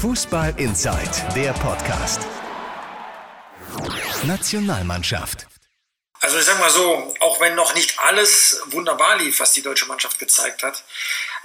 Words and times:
Fußball 0.00 0.52
Inside, 0.58 1.32
der 1.34 1.54
Podcast. 1.54 2.20
Nationalmannschaft. 4.24 5.46
Also 6.20 6.38
ich 6.38 6.44
sag 6.44 6.58
mal 6.58 6.68
so, 6.68 7.14
auch 7.20 7.40
wenn 7.40 7.54
noch 7.54 7.74
nicht 7.74 7.98
alles 8.00 8.60
wunderbar 8.66 9.16
lief, 9.16 9.40
was 9.40 9.52
die 9.52 9.62
deutsche 9.62 9.86
Mannschaft 9.86 10.18
gezeigt 10.18 10.62
hat, 10.62 10.84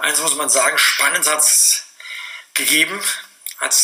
eins 0.00 0.20
muss 0.20 0.36
man 0.36 0.50
sagen, 0.50 0.76
spannend 0.76 1.26
hat 1.26 1.40
es 1.40 1.84
gegeben, 2.52 3.02
hat 3.58 3.74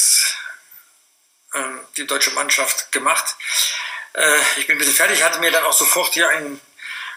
ähm, 1.54 1.80
die 1.96 2.06
deutsche 2.06 2.32
Mannschaft 2.32 2.92
gemacht. 2.92 3.36
Äh, 4.12 4.38
ich 4.58 4.66
bin 4.66 4.76
ein 4.76 4.78
bisschen 4.78 4.94
fertig, 4.94 5.24
hatte 5.24 5.38
mir 5.40 5.50
dann 5.50 5.64
auch 5.64 5.72
sofort 5.72 6.12
hier 6.12 6.28
einen 6.28 6.60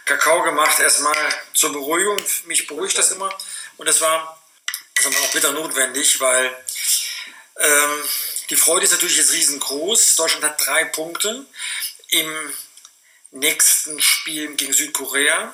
Kakao 0.06 0.42
gemacht, 0.44 0.80
erstmal 0.80 1.18
zur 1.54 1.74
Beruhigung. 1.74 2.18
Mich 2.46 2.66
beruhigt 2.66 2.98
das 2.98 3.12
immer. 3.12 3.38
Und 3.76 3.90
das 3.90 4.00
war, 4.00 4.42
das 4.96 5.06
war 5.06 5.22
auch 5.22 5.32
bitter 5.34 5.52
notwendig, 5.52 6.22
weil 6.22 6.56
ähm, 7.62 8.04
die 8.50 8.56
Freude 8.56 8.86
ist 8.86 8.92
natürlich 8.92 9.18
jetzt 9.18 9.34
riesengroß. 9.34 10.16
Deutschland 10.16 10.44
hat 10.44 10.66
drei 10.66 10.86
Punkte 10.86 11.46
im 12.10 12.54
nächsten 13.32 14.02
Spiel 14.02 14.56
gegen 14.56 14.74
Südkorea. 14.74 15.54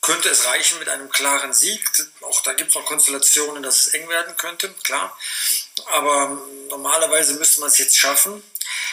Könnte 0.00 0.30
es 0.30 0.46
reichen 0.46 0.78
mit 0.80 0.88
einem 0.88 1.10
klaren 1.10 1.52
Sieg. 1.52 1.80
Auch 2.22 2.42
da 2.42 2.54
gibt 2.54 2.70
es 2.70 2.74
noch 2.74 2.86
Konstellationen, 2.86 3.62
dass 3.62 3.82
es 3.82 3.88
eng 3.94 4.08
werden 4.08 4.36
könnte, 4.36 4.72
klar. 4.82 5.16
Aber 5.92 6.42
normalerweise 6.70 7.34
müsste 7.34 7.60
man 7.60 7.68
es 7.68 7.78
jetzt 7.78 7.98
schaffen. 7.98 8.42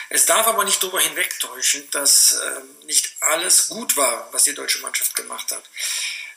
Es 0.09 0.25
darf 0.25 0.45
aber 0.45 0.65
nicht 0.65 0.83
darüber 0.83 0.99
hinwegtäuschen, 0.99 1.89
dass 1.91 2.33
äh, 2.33 2.85
nicht 2.85 3.15
alles 3.21 3.69
gut 3.69 3.95
war, 3.95 4.27
was 4.33 4.43
die 4.43 4.53
deutsche 4.53 4.79
Mannschaft 4.79 5.15
gemacht 5.15 5.51
hat. 5.51 5.63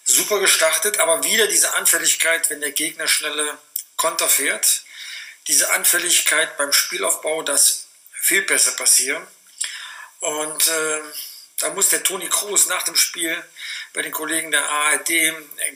Super 0.04 0.38
gestartet, 0.40 0.98
aber 0.98 1.22
wieder 1.24 1.48
diese 1.48 1.74
Anfälligkeit, 1.74 2.48
wenn 2.50 2.60
der 2.60 2.72
Gegner 2.72 3.08
schnelle 3.08 3.58
Konter 3.96 4.28
fährt 4.28 4.81
diese 5.48 5.72
Anfälligkeit 5.72 6.56
beim 6.56 6.72
Spielaufbau, 6.72 7.42
dass 7.42 7.88
Fehlpässe 8.12 8.76
passieren. 8.76 9.26
Und 10.20 10.68
äh, 10.68 11.00
da 11.58 11.70
muss 11.70 11.88
der 11.88 12.02
Toni 12.02 12.28
Kroos 12.28 12.66
nach 12.66 12.82
dem 12.84 12.96
Spiel 12.96 13.42
bei 13.92 14.02
den 14.02 14.12
Kollegen 14.12 14.50
der 14.50 14.68
ARD 14.68 15.10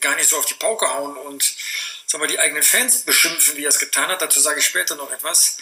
gar 0.00 0.14
nicht 0.16 0.28
so 0.28 0.38
auf 0.38 0.46
die 0.46 0.54
Pauke 0.54 0.88
hauen 0.88 1.16
und 1.16 1.42
sagen 2.06 2.22
wir, 2.22 2.28
die 2.28 2.38
eigenen 2.38 2.62
Fans 2.62 3.02
beschimpfen, 3.02 3.56
wie 3.56 3.64
er 3.64 3.70
es 3.70 3.78
getan 3.78 4.08
hat. 4.08 4.22
Dazu 4.22 4.40
sage 4.40 4.60
ich 4.60 4.66
später 4.66 4.94
noch 4.94 5.10
etwas. 5.10 5.58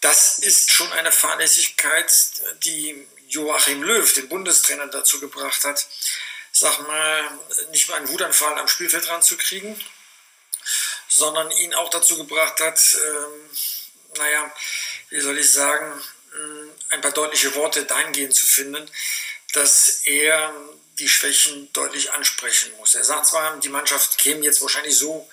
Das 0.00 0.38
ist 0.38 0.72
schon 0.72 0.90
eine 0.92 1.12
Fahrlässigkeit, 1.12 2.10
die 2.64 3.06
Joachim 3.28 3.82
Löw, 3.82 4.12
den 4.14 4.28
Bundestrainer, 4.28 4.86
dazu 4.88 5.20
gebracht 5.20 5.64
hat, 5.64 5.86
sag 6.52 6.78
mal, 6.88 7.38
nicht 7.70 7.88
mal 7.88 7.96
einen 7.96 8.08
Wutanfall 8.08 8.58
am 8.58 8.66
Spielfeld 8.66 9.08
ranzukriegen 9.08 9.78
sondern 11.20 11.50
ihn 11.50 11.74
auch 11.74 11.90
dazu 11.90 12.16
gebracht 12.16 12.58
hat, 12.60 12.80
ähm, 12.94 13.50
naja, 14.16 14.52
wie 15.10 15.20
soll 15.20 15.38
ich 15.38 15.52
sagen, 15.52 15.92
mm, 16.32 16.68
ein 16.90 17.00
paar 17.02 17.12
deutliche 17.12 17.54
Worte 17.54 17.84
dahingehend 17.84 18.34
zu 18.34 18.46
finden, 18.46 18.90
dass 19.52 20.00
er 20.04 20.54
die 20.98 21.08
Schwächen 21.08 21.70
deutlich 21.72 22.12
ansprechen 22.12 22.72
muss. 22.78 22.94
Er 22.94 23.04
sagt 23.04 23.26
zwar, 23.26 23.58
die 23.58 23.68
Mannschaft 23.68 24.16
käme 24.18 24.44
jetzt 24.44 24.62
wahrscheinlich 24.62 24.96
so 24.96 25.28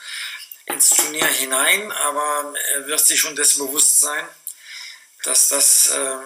ins 0.66 0.90
Turnier 0.90 1.26
hinein, 1.26 1.92
aber 1.92 2.54
er 2.74 2.88
wird 2.88 3.00
sich 3.00 3.20
schon 3.20 3.38
dessen 3.38 3.66
bewusst 3.66 4.02
sein, 4.02 4.28
dass 5.24 5.48
das 5.48 5.88
äh, 5.88 6.18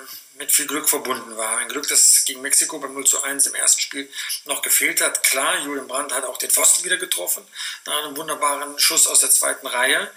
mit 0.42 0.52
viel 0.52 0.66
Glück 0.66 0.90
verbunden 0.90 1.38
war. 1.38 1.60
Ein 1.60 1.70
Glück, 1.70 1.88
das 1.88 2.26
gegen 2.26 2.42
Mexiko 2.42 2.80
beim 2.80 2.96
0 2.96 3.06
zu 3.06 3.22
1 3.22 3.46
im 3.46 3.54
ersten 3.54 3.80
Spiel 3.80 4.12
noch 4.46 4.64
gefehlt 4.64 5.00
hat. 5.00 5.22
Klar, 5.22 5.60
Julian 5.60 5.88
Brandt 5.88 6.14
hat 6.14 6.24
auch 6.24 6.38
den 6.38 6.50
Pfosten 6.50 6.84
wieder 6.84 6.98
getroffen, 6.98 7.46
nach 7.86 8.04
einem 8.04 8.18
wunderbaren 8.18 8.78
Schuss 8.80 9.06
aus 9.06 9.20
der 9.20 9.30
zweiten 9.30 9.68
Reihe. 9.68 10.12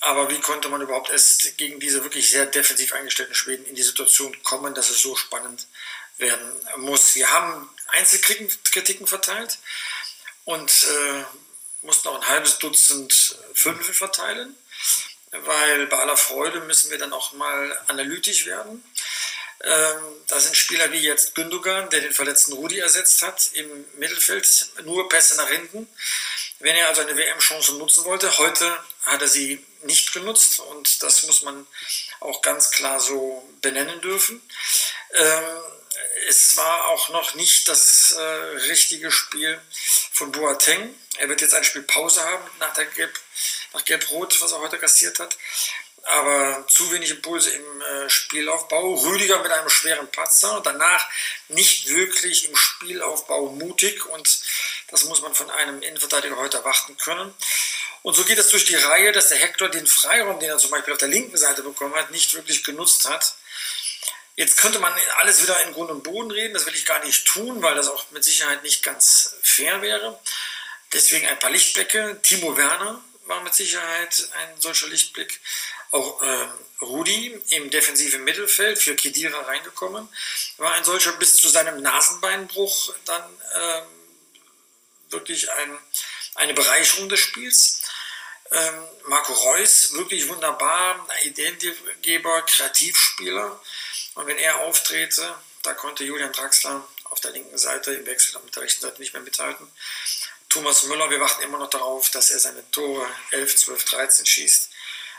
Aber 0.00 0.28
wie 0.30 0.38
konnte 0.40 0.68
man 0.68 0.82
überhaupt 0.82 1.08
erst 1.08 1.56
gegen 1.56 1.80
diese 1.80 2.02
wirklich 2.04 2.28
sehr 2.28 2.44
defensiv 2.44 2.92
eingestellten 2.92 3.34
Schweden 3.34 3.64
in 3.64 3.74
die 3.74 3.82
Situation 3.82 4.36
kommen, 4.42 4.74
dass 4.74 4.90
es 4.90 5.00
so 5.00 5.16
spannend 5.16 5.66
werden 6.18 6.52
muss? 6.76 7.14
Wir 7.14 7.32
haben 7.32 7.70
Einzelkritiken 7.86 9.06
verteilt 9.06 9.56
und 10.44 10.70
äh, 10.70 11.24
mussten 11.86 12.08
auch 12.08 12.20
ein 12.20 12.28
halbes 12.28 12.58
Dutzend 12.58 13.38
Fünfe 13.54 13.94
verteilen, 13.94 14.54
weil 15.30 15.86
bei 15.86 15.98
aller 15.98 16.18
Freude 16.18 16.60
müssen 16.60 16.90
wir 16.90 16.98
dann 16.98 17.14
auch 17.14 17.32
mal 17.32 17.80
analytisch 17.86 18.44
werden. 18.44 18.84
Ähm, 19.64 20.02
da 20.28 20.38
sind 20.38 20.56
Spieler 20.56 20.92
wie 20.92 21.00
jetzt 21.00 21.34
Gündogan, 21.34 21.90
der 21.90 22.00
den 22.00 22.12
verletzten 22.12 22.52
Rudi 22.52 22.78
ersetzt 22.78 23.22
hat, 23.22 23.50
im 23.54 23.86
Mittelfeld, 23.96 24.68
nur 24.84 25.08
Pässe 25.08 25.36
nach 25.36 25.48
hinten. 25.48 25.88
Wenn 26.60 26.76
er 26.76 26.88
also 26.88 27.00
eine 27.00 27.16
WM-Chance 27.16 27.74
nutzen 27.74 28.04
wollte, 28.04 28.36
heute 28.38 28.84
hat 29.02 29.20
er 29.20 29.28
sie 29.28 29.64
nicht 29.82 30.12
genutzt 30.12 30.60
und 30.60 31.02
das 31.02 31.24
muss 31.24 31.42
man 31.42 31.66
auch 32.20 32.42
ganz 32.42 32.70
klar 32.70 33.00
so 33.00 33.48
benennen 33.60 34.00
dürfen. 34.00 34.40
Ähm, 35.14 35.44
es 36.28 36.56
war 36.56 36.88
auch 36.88 37.08
noch 37.08 37.34
nicht 37.34 37.68
das 37.68 38.12
äh, 38.12 38.20
richtige 38.20 39.10
Spiel 39.10 39.60
von 40.12 40.30
Boateng. 40.32 40.94
Er 41.18 41.28
wird 41.28 41.40
jetzt 41.40 41.54
ein 41.54 41.64
Spiel 41.64 41.82
Pause 41.82 42.22
haben 42.22 42.44
nach 42.60 42.76
nach 43.72 43.84
Gelb-Rot, 43.84 44.40
was 44.40 44.52
er 44.52 44.60
heute 44.60 44.78
kassiert 44.78 45.18
hat 45.18 45.36
aber 46.08 46.66
zu 46.68 46.90
wenig 46.90 47.10
Impulse 47.10 47.50
im 47.50 47.80
äh, 47.80 48.10
Spielaufbau. 48.10 48.94
Rüdiger 48.94 49.42
mit 49.42 49.52
einem 49.52 49.68
schweren 49.68 50.10
Patzer, 50.10 50.60
danach 50.64 51.06
nicht 51.48 51.88
wirklich 51.88 52.48
im 52.48 52.56
Spielaufbau 52.56 53.46
mutig 53.50 54.06
und 54.06 54.40
das 54.88 55.04
muss 55.04 55.20
man 55.20 55.34
von 55.34 55.50
einem 55.50 55.82
Innenverteidiger 55.82 56.36
heute 56.36 56.58
erwarten 56.58 56.96
können. 56.96 57.34
Und 58.02 58.14
so 58.14 58.24
geht 58.24 58.38
es 58.38 58.48
durch 58.48 58.64
die 58.64 58.76
Reihe, 58.76 59.12
dass 59.12 59.28
der 59.28 59.38
Hector 59.38 59.68
den 59.68 59.86
Freiraum, 59.86 60.40
den 60.40 60.50
er 60.50 60.58
zum 60.58 60.70
Beispiel 60.70 60.94
auf 60.94 60.98
der 60.98 61.08
linken 61.08 61.36
Seite 61.36 61.62
bekommen 61.62 61.94
hat, 61.94 62.10
nicht 62.10 62.32
wirklich 62.34 62.64
genutzt 62.64 63.08
hat. 63.08 63.34
Jetzt 64.36 64.56
könnte 64.56 64.78
man 64.78 64.94
alles 65.18 65.42
wieder 65.42 65.60
in 65.64 65.72
Grund 65.72 65.90
und 65.90 66.04
Boden 66.04 66.30
reden, 66.30 66.54
das 66.54 66.64
will 66.64 66.74
ich 66.74 66.86
gar 66.86 67.04
nicht 67.04 67.26
tun, 67.26 67.60
weil 67.60 67.74
das 67.74 67.88
auch 67.88 68.10
mit 68.12 68.22
Sicherheit 68.22 68.62
nicht 68.62 68.82
ganz 68.82 69.34
fair 69.42 69.82
wäre. 69.82 70.18
Deswegen 70.92 71.26
ein 71.26 71.38
paar 71.38 71.50
Lichtblicke. 71.50 72.20
Timo 72.22 72.56
Werner 72.56 73.02
war 73.26 73.42
mit 73.42 73.54
Sicherheit 73.54 74.28
ein 74.38 74.60
solcher 74.60 74.86
Lichtblick. 74.86 75.40
Auch 75.90 76.22
ähm, 76.22 76.52
Rudi 76.80 77.40
im 77.50 77.70
defensiven 77.70 78.24
Mittelfeld 78.24 78.78
für 78.78 78.94
Kedira 78.94 79.40
reingekommen, 79.40 80.08
war 80.58 80.72
ein 80.74 80.84
solcher 80.84 81.12
bis 81.12 81.36
zu 81.36 81.48
seinem 81.48 81.82
Nasenbeinbruch 81.82 82.94
dann 83.04 83.24
ähm, 83.56 83.84
wirklich 85.10 85.50
ein, 85.50 85.78
eine 86.34 86.54
Bereicherung 86.54 87.08
des 87.08 87.20
Spiels. 87.20 87.82
Ähm, 88.50 88.84
Marco 89.06 89.32
Reus, 89.32 89.92
wirklich 89.92 90.28
wunderbar, 90.28 91.06
Ideengeber, 91.24 92.42
Kreativspieler. 92.42 93.60
Und 94.14 94.26
wenn 94.26 94.38
er 94.38 94.58
auftrete, 94.60 95.34
da 95.62 95.74
konnte 95.74 96.04
Julian 96.04 96.32
Draxler 96.32 96.86
auf 97.04 97.20
der 97.20 97.32
linken 97.32 97.58
Seite 97.58 97.92
im 97.92 98.06
Wechsel 98.06 98.40
mit 98.44 98.54
der 98.54 98.62
rechten 98.62 98.82
Seite 98.82 99.00
nicht 99.00 99.12
mehr 99.12 99.22
mithalten. 99.22 99.70
Thomas 100.48 100.84
Müller, 100.84 101.10
wir 101.10 101.20
warten 101.20 101.42
immer 101.42 101.58
noch 101.58 101.68
darauf, 101.68 102.10
dass 102.10 102.30
er 102.30 102.38
seine 102.38 102.68
Tore 102.70 103.06
11, 103.32 103.56
12, 103.56 103.84
13 103.84 104.26
schießt. 104.26 104.70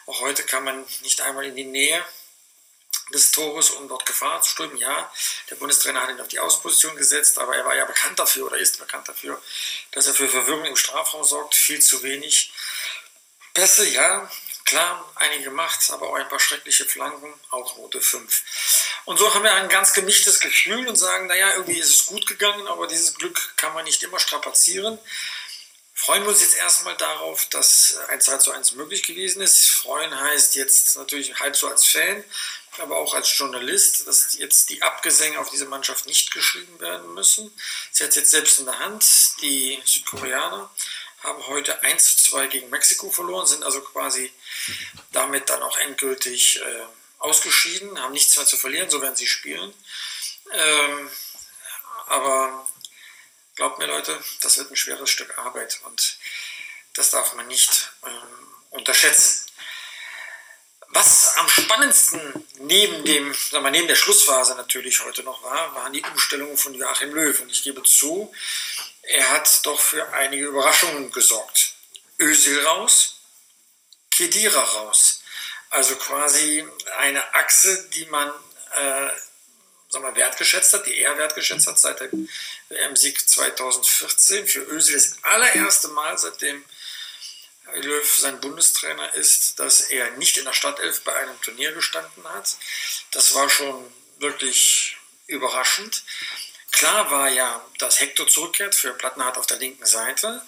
Auch 0.09 0.22
heute 0.22 0.44
kann 0.44 0.64
man 0.64 0.88
nicht 1.02 1.22
einmal 1.22 1.46
in 1.46 1.56
die 1.56 1.66
Nähe 1.66 2.03
des 3.14 3.30
Tores, 3.30 3.70
um 3.70 3.88
dort 3.88 4.08
Gefahr 4.08 4.42
zu 4.42 4.50
strömen. 4.50 4.75
Ja, 4.78 5.12
der 5.52 5.56
Bundestrainer 5.58 6.02
hat 6.02 6.09
ihn 6.09 6.20
auf 6.20 6.28
die 6.28 6.40
Ausposition 6.40 6.96
gesetzt, 6.96 7.38
aber 7.38 7.56
er 7.56 7.64
war 7.64 7.75
ja 7.75 7.86
bekannt 7.86 8.18
dafür 8.18 8.47
oder 8.47 8.58
ist 8.58 8.80
bekannt 8.80 9.08
dafür, 9.08 9.40
dass 9.92 10.08
er 10.08 10.16
für 10.16 10.28
Verwirrung 10.28 10.66
im 10.66 10.75
Strafraum 10.75 11.24
sorgt. 11.24 11.53
Viel 11.53 11.80
zu 11.80 12.02
wenig. 12.02 12.52
Pässe, 13.53 13.88
ja, 13.88 14.28
klar, 14.66 15.14
einige 15.14 15.44
gemacht, 15.44 15.92
aber 15.92 16.09
auch 16.09 16.16
ein 16.16 16.28
paar 16.28 16.40
schreckliche 16.40 16.86
Flanken, 16.86 17.31
auch 17.52 17.78
Note 17.78 18.02
5. 18.02 18.44
Und 19.06 19.20
so 19.20 19.31
haben 19.36 19.44
wir 19.44 19.53
ein 19.53 19.70
ganz 19.70 19.94
gemischtes 19.94 20.40
Gefühl 20.40 20.88
und 20.88 20.96
sagen, 20.96 21.28
naja, 21.28 21.53
irgendwie 21.53 21.78
ist 21.78 21.94
es 21.94 22.06
gut 22.08 22.26
gegangen, 22.26 22.68
aber 22.68 22.88
dieses 22.88 23.14
Glück 23.14 23.53
kann 23.58 23.76
man 23.76 23.86
nicht 23.86 24.02
immer 24.02 24.20
strapazieren 24.20 24.97
freuen 25.99 26.23
wir 26.23 26.29
uns 26.29 26.41
jetzt 26.41 26.55
erstmal 26.55 26.95
darauf, 26.95 27.45
dass 27.47 27.97
ein 28.07 28.21
2 28.21 28.37
zu 28.37 28.51
1 28.51 28.71
möglich 28.71 29.03
gewesen 29.03 29.41
ist. 29.41 29.69
Freuen 29.69 30.17
heißt 30.17 30.55
jetzt 30.55 30.95
natürlich 30.95 31.37
halb 31.41 31.57
so 31.57 31.67
als 31.67 31.85
Fan, 31.85 32.23
aber 32.78 32.97
auch 32.97 33.13
als 33.13 33.37
Journalist, 33.37 34.07
dass 34.07 34.34
jetzt 34.37 34.69
die 34.69 34.81
Abgesänge 34.81 35.37
auf 35.40 35.49
diese 35.49 35.66
Mannschaft 35.66 36.05
nicht 36.05 36.31
geschrieben 36.31 36.79
werden 36.79 37.13
müssen. 37.13 37.51
Sie 37.91 38.05
hat 38.05 38.11
es 38.11 38.16
jetzt 38.16 38.31
selbst 38.31 38.59
in 38.59 38.66
der 38.66 38.79
Hand. 38.79 39.05
Die 39.41 39.81
Südkoreaner 39.84 40.73
haben 41.22 41.47
heute 41.47 41.84
1 41.84 42.16
zu 42.16 42.31
2 42.31 42.47
gegen 42.47 42.69
Mexiko 42.69 43.11
verloren, 43.11 43.45
sind 43.45 43.63
also 43.63 43.81
quasi 43.81 44.31
damit 45.11 45.49
dann 45.49 45.61
auch 45.61 45.78
endgültig 45.79 46.61
äh, 46.61 46.85
ausgeschieden, 47.17 48.02
haben 48.02 48.13
nichts 48.13 48.37
mehr 48.37 48.45
zu 48.45 48.55
verlieren, 48.55 48.90
so 48.90 49.02
werden 49.02 49.17
sie 49.17 49.28
spielen. 49.28 49.73
Ähm, 50.53 51.09
aber 52.07 52.66
Glaubt 53.59 53.78
mir 53.78 53.88
Leute, 53.88 54.17
das 54.40 54.58
wird 54.58 54.72
ein 54.72 54.78
schweres 54.78 55.09
Stück 55.09 55.38
Arbeit 55.38 55.82
und 55.84 56.17
das 56.94 57.09
darf 57.09 57.34
man 57.34 57.46
nicht 57.47 57.91
ähm, 58.08 58.47
unterschätzen. 58.70 59.46
Was 60.88 61.35
am 61.35 61.50
spannendsten 61.50 62.47
neben 62.59 63.03
dem, 63.03 63.34
sagen 63.34 63.66
wir, 63.66 63.72
neben 63.72 63.90
der 63.90 63.97
Schlussphase 63.97 64.56
natürlich 64.56 65.03
heute 65.03 65.23
noch 65.23 65.44
war, 65.44 65.76
waren 65.76 65.91
die 65.91 66.02
Umstellungen 66.03 66.58
von 66.58 66.73
Joachim 66.73 67.14
Löw. 67.14 67.38
Und 67.41 67.52
ich 67.52 67.61
gebe 67.61 67.84
zu, 67.84 68.34
er 69.02 69.29
hat 69.29 69.66
doch 69.66 69.82
für 69.82 70.08
einige 70.14 70.46
Überraschungen 70.46 71.12
gesorgt. 71.12 71.73
Özil 72.17 72.66
raus, 72.66 73.20
Kedira 74.09 74.64
raus, 74.64 75.22
Also 75.70 75.97
quasi 75.97 76.66
eine 77.00 77.35
Achse, 77.35 77.90
die 77.90 78.05
man 78.05 78.29
äh, 78.78 79.09
sag 79.90 80.02
mal, 80.02 80.16
wertgeschätzt 80.16 80.73
hat, 80.73 80.85
die 80.85 81.00
er 81.00 81.17
wertgeschätzt 81.17 81.67
hat 81.67 81.79
seit 81.79 82.00
dem 82.00 82.29
WM-Sieg 82.69 83.27
2014. 83.27 84.47
Für 84.47 84.61
Özil 84.61 84.95
das 84.95 85.16
allererste 85.23 85.89
Mal, 85.89 86.17
seitdem 86.17 86.63
Löw 87.75 88.17
sein 88.17 88.39
Bundestrainer 88.39 89.13
ist, 89.13 89.59
dass 89.59 89.81
er 89.81 90.11
nicht 90.11 90.37
in 90.37 90.45
der 90.45 90.53
Stadtelf 90.53 91.01
bei 91.03 91.16
einem 91.16 91.39
Turnier 91.41 91.71
gestanden 91.71 92.23
hat. 92.29 92.55
Das 93.11 93.35
war 93.35 93.49
schon 93.49 93.93
wirklich 94.17 94.97
überraschend. 95.27 96.03
Klar 96.71 97.09
war 97.11 97.29
ja, 97.29 97.63
dass 97.77 97.99
Hector 97.99 98.27
zurückkehrt 98.27 98.75
für 98.75 98.93
Plattenhardt 98.93 99.37
auf 99.37 99.47
der 99.47 99.57
linken 99.57 99.85
Seite. 99.85 100.41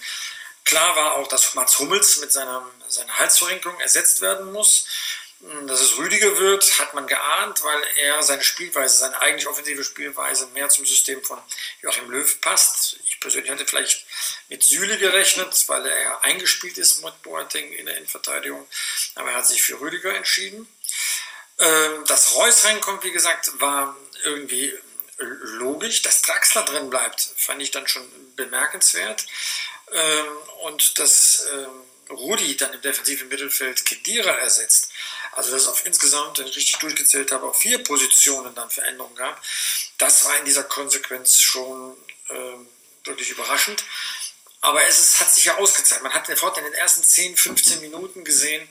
Klar 0.63 0.95
war 0.95 1.13
auch, 1.13 1.27
dass 1.27 1.55
Mats 1.55 1.79
Hummels 1.79 2.17
mit 2.17 2.31
seiner, 2.31 2.69
seiner 2.87 3.17
Halsverrinkelung 3.17 3.79
ersetzt 3.79 4.21
werden 4.21 4.51
muss. 4.51 4.85
Dass 5.65 5.81
es 5.81 5.97
Rüdiger 5.97 6.37
wird, 6.37 6.79
hat 6.79 6.93
man 6.93 7.07
geahnt, 7.07 7.63
weil 7.63 7.83
er 7.97 8.21
seine 8.21 8.43
Spielweise, 8.43 8.97
seine 8.97 9.19
eigentlich 9.21 9.47
offensive 9.47 9.83
Spielweise 9.83 10.45
mehr 10.47 10.69
zum 10.69 10.85
System 10.85 11.23
von 11.23 11.39
Joachim 11.81 12.11
Löw 12.11 12.41
passt. 12.41 12.97
Ich 13.05 13.19
persönlich 13.19 13.49
hätte 13.49 13.65
vielleicht 13.65 14.05
mit 14.49 14.61
Süle 14.61 14.99
gerechnet, 14.99 15.67
weil 15.67 15.87
er 15.87 16.23
eingespielt 16.23 16.77
ist 16.77 17.03
mit 17.03 17.19
Boateng 17.23 17.71
in 17.71 17.87
der 17.87 17.97
Innenverteidigung. 17.97 18.67
Aber 19.15 19.31
er 19.31 19.37
hat 19.37 19.47
sich 19.47 19.63
für 19.63 19.79
Rüdiger 19.81 20.13
entschieden. 20.13 20.67
Ähm, 21.57 22.05
dass 22.05 22.35
Reus 22.35 22.63
reinkommt, 22.65 23.03
wie 23.03 23.11
gesagt, 23.11 23.59
war 23.59 23.95
irgendwie 24.23 24.77
logisch. 25.17 26.03
Dass 26.03 26.21
Draxler 26.21 26.65
drin 26.65 26.91
bleibt, 26.91 27.33
fand 27.35 27.63
ich 27.63 27.71
dann 27.71 27.87
schon 27.87 28.07
bemerkenswert. 28.35 29.25
Ähm, 29.91 30.37
und 30.61 30.99
dass 30.99 31.47
ähm, 31.51 31.83
Rudi 32.11 32.57
dann 32.57 32.73
im 32.73 32.81
defensiven 32.81 33.27
Mittelfeld 33.27 33.85
Kedira 33.85 34.31
ersetzt, 34.31 34.91
also 35.31 35.51
dass 35.51 35.63
es 35.63 35.67
auf 35.67 35.85
insgesamt, 35.85 36.37
wenn 36.37 36.47
ich 36.47 36.55
richtig 36.55 36.77
durchgezählt 36.79 37.31
habe, 37.31 37.47
auf 37.47 37.57
vier 37.57 37.83
Positionen 37.83 38.53
dann 38.55 38.69
Veränderungen 38.69 39.15
gab, 39.15 39.41
das 39.97 40.25
war 40.25 40.37
in 40.37 40.45
dieser 40.45 40.63
Konsequenz 40.63 41.39
schon 41.39 41.95
ähm, 42.29 42.67
wirklich 43.03 43.29
überraschend. 43.29 43.83
Aber 44.61 44.85
es 44.85 44.99
ist, 44.99 45.19
hat 45.19 45.33
sich 45.33 45.45
ja 45.45 45.57
ausgezahlt. 45.57 46.03
Man 46.03 46.13
hat 46.13 46.27
sofort 46.27 46.57
in 46.57 46.63
den 46.63 46.73
ersten 46.73 47.03
10, 47.03 47.35
15 47.35 47.81
Minuten 47.81 48.23
gesehen, 48.23 48.67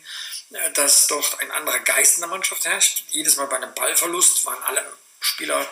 äh, 0.53 0.71
dass 0.73 1.09
dort 1.09 1.41
ein 1.41 1.51
anderer 1.51 1.81
Geist 1.81 2.17
in 2.17 2.21
der 2.21 2.31
Mannschaft 2.31 2.65
herrscht. 2.65 3.05
Jedes 3.09 3.37
Mal 3.37 3.47
bei 3.47 3.57
einem 3.57 3.75
Ballverlust 3.75 4.45
waren 4.47 4.63
alle 4.65 4.85
Spieler 5.21 5.67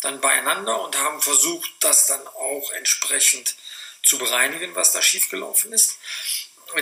dann 0.00 0.20
beieinander 0.20 0.80
und 0.80 0.96
haben 0.98 1.20
versucht, 1.22 1.70
das 1.80 2.06
dann 2.06 2.26
auch 2.28 2.70
entsprechend 2.72 3.56
zu 4.02 4.18
bereinigen, 4.18 4.74
was 4.74 4.92
da 4.92 5.00
schiefgelaufen 5.00 5.72
ist 5.72 5.96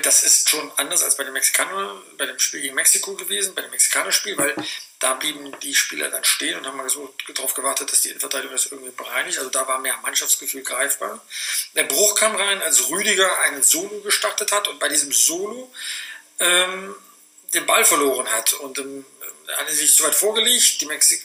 das 0.00 0.22
ist 0.22 0.48
schon 0.48 0.72
anders 0.76 1.02
als 1.02 1.16
bei 1.16 1.24
dem 1.24 1.32
Mexikaner, 1.32 2.00
bei 2.16 2.26
dem 2.26 2.38
Spiel 2.38 2.60
gegen 2.60 2.74
Mexiko 2.74 3.14
gewesen, 3.14 3.54
bei 3.54 3.62
dem 3.62 3.70
Mexikaner-Spiel, 3.70 4.38
weil 4.38 4.54
da 4.98 5.14
blieben 5.14 5.52
die 5.60 5.74
Spieler 5.74 6.08
dann 6.08 6.24
stehen 6.24 6.56
und 6.56 6.66
haben 6.66 6.76
mal 6.76 6.88
so 6.88 7.14
darauf 7.34 7.54
gewartet, 7.54 7.90
dass 7.90 8.02
die 8.02 8.10
Innenverteidigung 8.10 8.54
das 8.54 8.66
irgendwie 8.66 8.92
bereinigt. 8.92 9.38
Also 9.38 9.50
da 9.50 9.66
war 9.66 9.78
mehr 9.80 9.96
Mannschaftsgefühl 10.02 10.62
greifbar. 10.62 11.24
Der 11.74 11.84
Bruch 11.84 12.14
kam 12.14 12.36
rein, 12.36 12.62
als 12.62 12.88
Rüdiger 12.88 13.38
einen 13.40 13.62
Solo 13.62 14.00
gestartet 14.00 14.52
hat 14.52 14.68
und 14.68 14.78
bei 14.78 14.88
diesem 14.88 15.12
Solo 15.12 15.72
ähm, 16.38 16.94
den 17.52 17.66
Ball 17.66 17.84
verloren 17.84 18.30
hat. 18.30 18.52
Und 18.52 18.78
ähm, 18.78 19.04
hat 19.56 19.70
sich 19.70 19.96
zu 19.96 20.04
weit 20.04 20.14
vorgelegt. 20.14 20.80
Die, 20.80 20.86
Mexik 20.86 21.24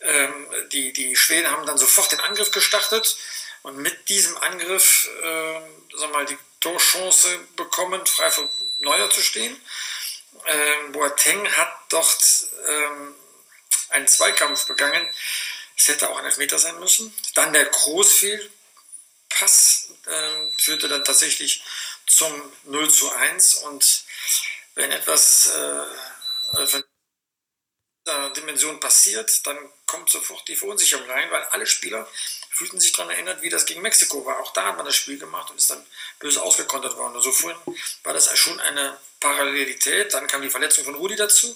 ähm, 0.00 0.46
die, 0.72 0.92
die 0.92 1.16
Schweden 1.16 1.50
haben 1.50 1.66
dann 1.66 1.78
sofort 1.78 2.12
den 2.12 2.20
Angriff 2.20 2.50
gestartet. 2.50 3.16
Und 3.62 3.78
mit 3.78 4.08
diesem 4.08 4.36
Angriff, 4.38 5.08
äh, 5.22 5.60
sag 5.96 6.12
mal, 6.12 6.24
die 6.24 6.38
Torchance 6.66 7.38
bekommen, 7.54 8.04
frei 8.06 8.28
vor 8.28 8.50
Neuer 8.78 9.08
zu 9.08 9.20
stehen. 9.20 9.56
Ähm, 10.46 10.90
Boateng 10.90 11.48
hat 11.56 11.72
dort 11.90 12.48
ähm, 12.66 13.14
einen 13.90 14.08
Zweikampf 14.08 14.66
begangen. 14.66 15.08
Es 15.76 15.86
hätte 15.86 16.10
auch 16.10 16.18
ein 16.18 16.24
Elfmeter 16.24 16.58
sein 16.58 16.80
müssen. 16.80 17.16
Dann 17.34 17.52
der 17.52 17.66
Großfehlpass 17.66 19.90
äh, 20.06 20.50
führte 20.58 20.88
dann 20.88 21.04
tatsächlich 21.04 21.62
zum 22.08 22.52
0 22.64 22.90
zu 22.90 23.12
1. 23.12 23.54
Und 23.58 24.04
wenn 24.74 24.90
etwas 24.90 25.46
äh, 25.46 25.84
von 26.66 26.82
dieser 28.04 28.30
Dimension 28.30 28.80
passiert, 28.80 29.46
dann 29.46 29.56
kommt 29.86 30.10
sofort 30.10 30.48
die 30.48 30.56
Verunsicherung 30.56 31.08
rein, 31.08 31.30
weil 31.30 31.44
alle 31.44 31.68
Spieler 31.68 32.10
fühlten 32.56 32.80
sich 32.80 32.92
daran 32.92 33.10
erinnert, 33.10 33.42
wie 33.42 33.50
das 33.50 33.66
gegen 33.66 33.82
Mexiko 33.82 34.24
war. 34.24 34.40
Auch 34.40 34.52
da 34.54 34.68
hat 34.68 34.76
man 34.78 34.86
das 34.86 34.96
Spiel 34.96 35.18
gemacht 35.18 35.50
und 35.50 35.58
ist 35.58 35.68
dann 35.68 35.84
böse 36.18 36.40
ausgekontert 36.40 36.96
worden. 36.96 37.14
Also 37.14 37.30
vorhin 37.30 37.60
war 38.02 38.14
das 38.14 38.34
schon 38.38 38.58
eine 38.60 38.96
Parallelität. 39.20 40.14
Dann 40.14 40.26
kam 40.26 40.40
die 40.40 40.48
Verletzung 40.48 40.84
von 40.86 40.94
Rudi 40.94 41.16
dazu, 41.16 41.54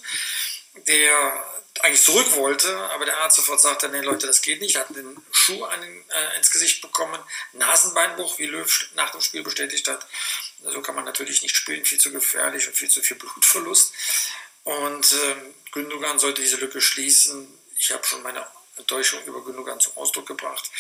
der 0.87 1.47
eigentlich 1.81 2.03
zurück 2.03 2.37
wollte, 2.37 2.77
aber 2.91 3.07
der 3.07 3.17
Arzt 3.19 3.37
sofort 3.37 3.63
sagte, 3.63 3.89
nee 3.89 4.03
Leute, 4.03 4.27
das 4.27 4.43
geht 4.43 4.61
nicht, 4.61 4.77
hat 4.77 4.95
den 4.95 5.17
Schuh 5.33 5.65
an, 5.65 5.83
äh, 5.83 6.37
ins 6.37 6.51
Gesicht 6.51 6.83
bekommen, 6.83 7.19
Nasenbeinbruch, 7.55 8.39
wie 8.39 8.47
Löw 8.47 8.91
nach 8.95 9.11
dem 9.11 9.23
Spiel 9.23 9.43
bestätigt 9.43 9.89
hat. 9.89 10.07
So 10.63 10.83
kann 10.83 10.95
man 10.95 11.07
natürlich 11.07 11.41
nicht 11.41 11.57
spielen, 11.57 11.87
viel 11.87 11.99
zu 11.99 12.13
gefährlich 12.13 12.69
und 12.69 12.77
viel 12.77 12.91
zu 12.91 13.01
viel 13.01 13.17
Blutverlust. 13.17 13.95
Und 14.65 15.13
äh, 15.13 15.37
Gündogan 15.73 16.19
sollte 16.19 16.43
diese 16.43 16.57
Lücke 16.57 16.83
schließen. 16.83 17.49
Ich 17.79 17.91
habe 17.93 18.05
schon 18.05 18.23
meine 18.23 18.47
Enttäuschung 18.77 19.23
über 19.25 19.45
Gündogan 19.45 19.81
zum 19.81 19.97
Ausdruck 19.97 20.27
gebracht. 20.27 20.71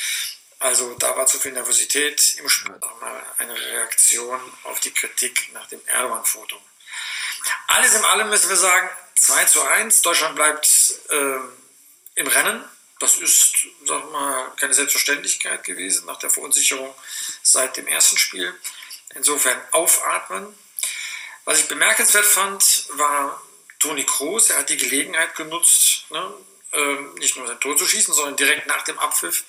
Also 0.58 0.94
da 0.94 1.16
war 1.16 1.26
zu 1.26 1.38
viel 1.38 1.52
Nervosität 1.52 2.36
im 2.38 2.48
Spiel. 2.48 2.78
Mal 3.00 3.26
eine 3.38 3.54
Reaktion 3.54 4.40
auf 4.64 4.78
die 4.80 4.92
Kritik 4.92 5.50
nach 5.54 5.66
dem 5.68 5.80
Erdogan-Foto. 5.86 6.60
Alles 7.68 7.94
in 7.94 8.04
allem 8.04 8.28
müssen 8.28 8.50
wir 8.50 8.56
sagen, 8.56 8.90
2 9.16 9.44
zu 9.46 9.62
1. 9.62 10.02
Deutschland 10.02 10.34
bleibt 10.34 10.68
äh, 11.08 11.38
im 12.16 12.26
Rennen. 12.26 12.64
Das 12.98 13.16
ist, 13.16 13.54
sag 13.86 14.10
mal, 14.12 14.52
keine 14.56 14.74
Selbstverständlichkeit 14.74 15.64
gewesen 15.64 16.04
nach 16.04 16.18
der 16.18 16.30
Verunsicherung 16.30 16.94
seit 17.42 17.78
dem 17.78 17.86
ersten 17.86 18.18
Spiel. 18.18 18.54
Insofern 19.14 19.58
aufatmen. 19.70 20.54
Was 21.46 21.60
ich 21.60 21.68
bemerkenswert 21.68 22.26
fand, 22.26 22.86
war 22.90 23.42
Toni 23.78 24.04
Kroos. 24.04 24.50
Er 24.50 24.58
hat 24.58 24.68
die 24.68 24.76
Gelegenheit 24.76 25.34
genutzt, 25.34 26.04
ne, 26.10 26.34
ähm, 26.72 27.14
nicht 27.14 27.36
nur 27.36 27.46
sein 27.46 27.60
Tor 27.60 27.76
zu 27.76 27.86
schießen, 27.86 28.14
sondern 28.14 28.36
direkt 28.36 28.66
nach 28.66 28.82
dem 28.82 28.98
Abpfiff 28.98 29.44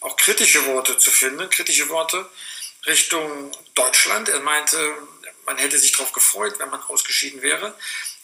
auch 0.00 0.16
kritische 0.16 0.64
Worte 0.66 0.98
zu 0.98 1.10
finden, 1.10 1.48
kritische 1.50 1.88
Worte 1.88 2.28
Richtung 2.86 3.52
Deutschland. 3.74 4.28
Er 4.28 4.40
meinte, 4.40 4.94
man 5.44 5.58
hätte 5.58 5.78
sich 5.78 5.92
darauf 5.92 6.12
gefreut, 6.12 6.58
wenn 6.58 6.70
man 6.70 6.82
ausgeschieden 6.82 7.42
wäre, 7.42 7.74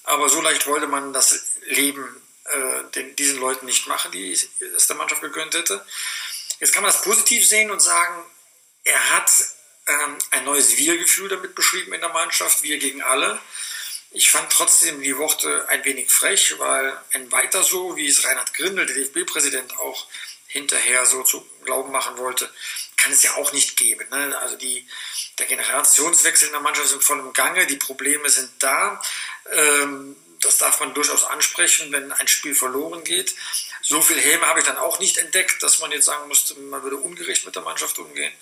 aber 0.04 0.28
so 0.28 0.40
leicht 0.40 0.66
wollte 0.66 0.86
man 0.86 1.12
das 1.12 1.58
Leben 1.66 2.22
äh, 2.44 2.84
den, 2.94 3.14
diesen 3.16 3.38
Leuten 3.38 3.66
nicht 3.66 3.86
machen, 3.86 4.10
die 4.12 4.32
es 4.32 4.86
der 4.86 4.96
Mannschaft 4.96 5.20
gegönnt 5.20 5.54
hätte. 5.54 5.84
Jetzt 6.60 6.72
kann 6.72 6.82
man 6.82 6.92
das 6.92 7.02
positiv 7.02 7.46
sehen 7.46 7.70
und 7.70 7.80
sagen, 7.80 8.24
er 8.84 9.10
hat 9.10 9.30
ähm, 9.86 10.18
ein 10.30 10.44
neues 10.44 10.76
Wir-Gefühl 10.76 11.28
damit 11.28 11.54
beschrieben 11.54 11.92
in 11.92 12.00
der 12.00 12.10
Mannschaft, 12.10 12.62
wir 12.62 12.78
gegen 12.78 13.02
alle. 13.02 13.38
Ich 14.10 14.30
fand 14.30 14.50
trotzdem 14.50 15.02
die 15.02 15.16
Worte 15.18 15.68
ein 15.68 15.84
wenig 15.84 16.10
frech, 16.10 16.58
weil 16.58 16.98
ein 17.12 17.30
weiter 17.30 17.62
so, 17.62 17.96
wie 17.96 18.06
es 18.06 18.24
Reinhard 18.24 18.54
Grindel, 18.54 18.86
der 18.86 18.96
DFB-Präsident, 18.96 19.78
auch 19.78 20.06
hinterher 20.46 21.04
so 21.04 21.22
zu 21.22 21.46
glauben 21.64 21.92
machen 21.92 22.16
wollte, 22.16 22.50
kann 22.96 23.12
es 23.12 23.22
ja 23.22 23.34
auch 23.34 23.52
nicht 23.52 23.76
geben. 23.76 24.08
Ne? 24.10 24.38
Also 24.38 24.56
die, 24.56 24.86
der 25.38 25.46
Generationswechsel 25.46 26.48
in 26.48 26.52
der 26.52 26.62
Mannschaft 26.62 26.90
ist 26.90 27.04
voll 27.04 27.18
im 27.18 27.34
Gange, 27.34 27.66
die 27.66 27.76
Probleme 27.76 28.30
sind 28.30 28.50
da. 28.58 29.00
Ähm, 29.52 30.16
das 30.40 30.58
darf 30.58 30.80
man 30.80 30.94
durchaus 30.94 31.24
ansprechen, 31.24 31.92
wenn 31.92 32.12
ein 32.12 32.28
Spiel 32.28 32.54
verloren 32.54 33.04
geht. 33.04 33.34
So 33.82 34.00
viel 34.00 34.20
Häme 34.20 34.46
habe 34.46 34.60
ich 34.60 34.66
dann 34.66 34.76
auch 34.78 34.98
nicht 35.00 35.18
entdeckt, 35.18 35.62
dass 35.62 35.80
man 35.80 35.90
jetzt 35.90 36.06
sagen 36.06 36.28
musste, 36.28 36.54
man 36.54 36.82
würde 36.82 36.96
ungerecht 36.96 37.44
mit 37.44 37.56
der 37.56 37.62
Mannschaft 37.62 37.98
umgehen. 37.98 38.32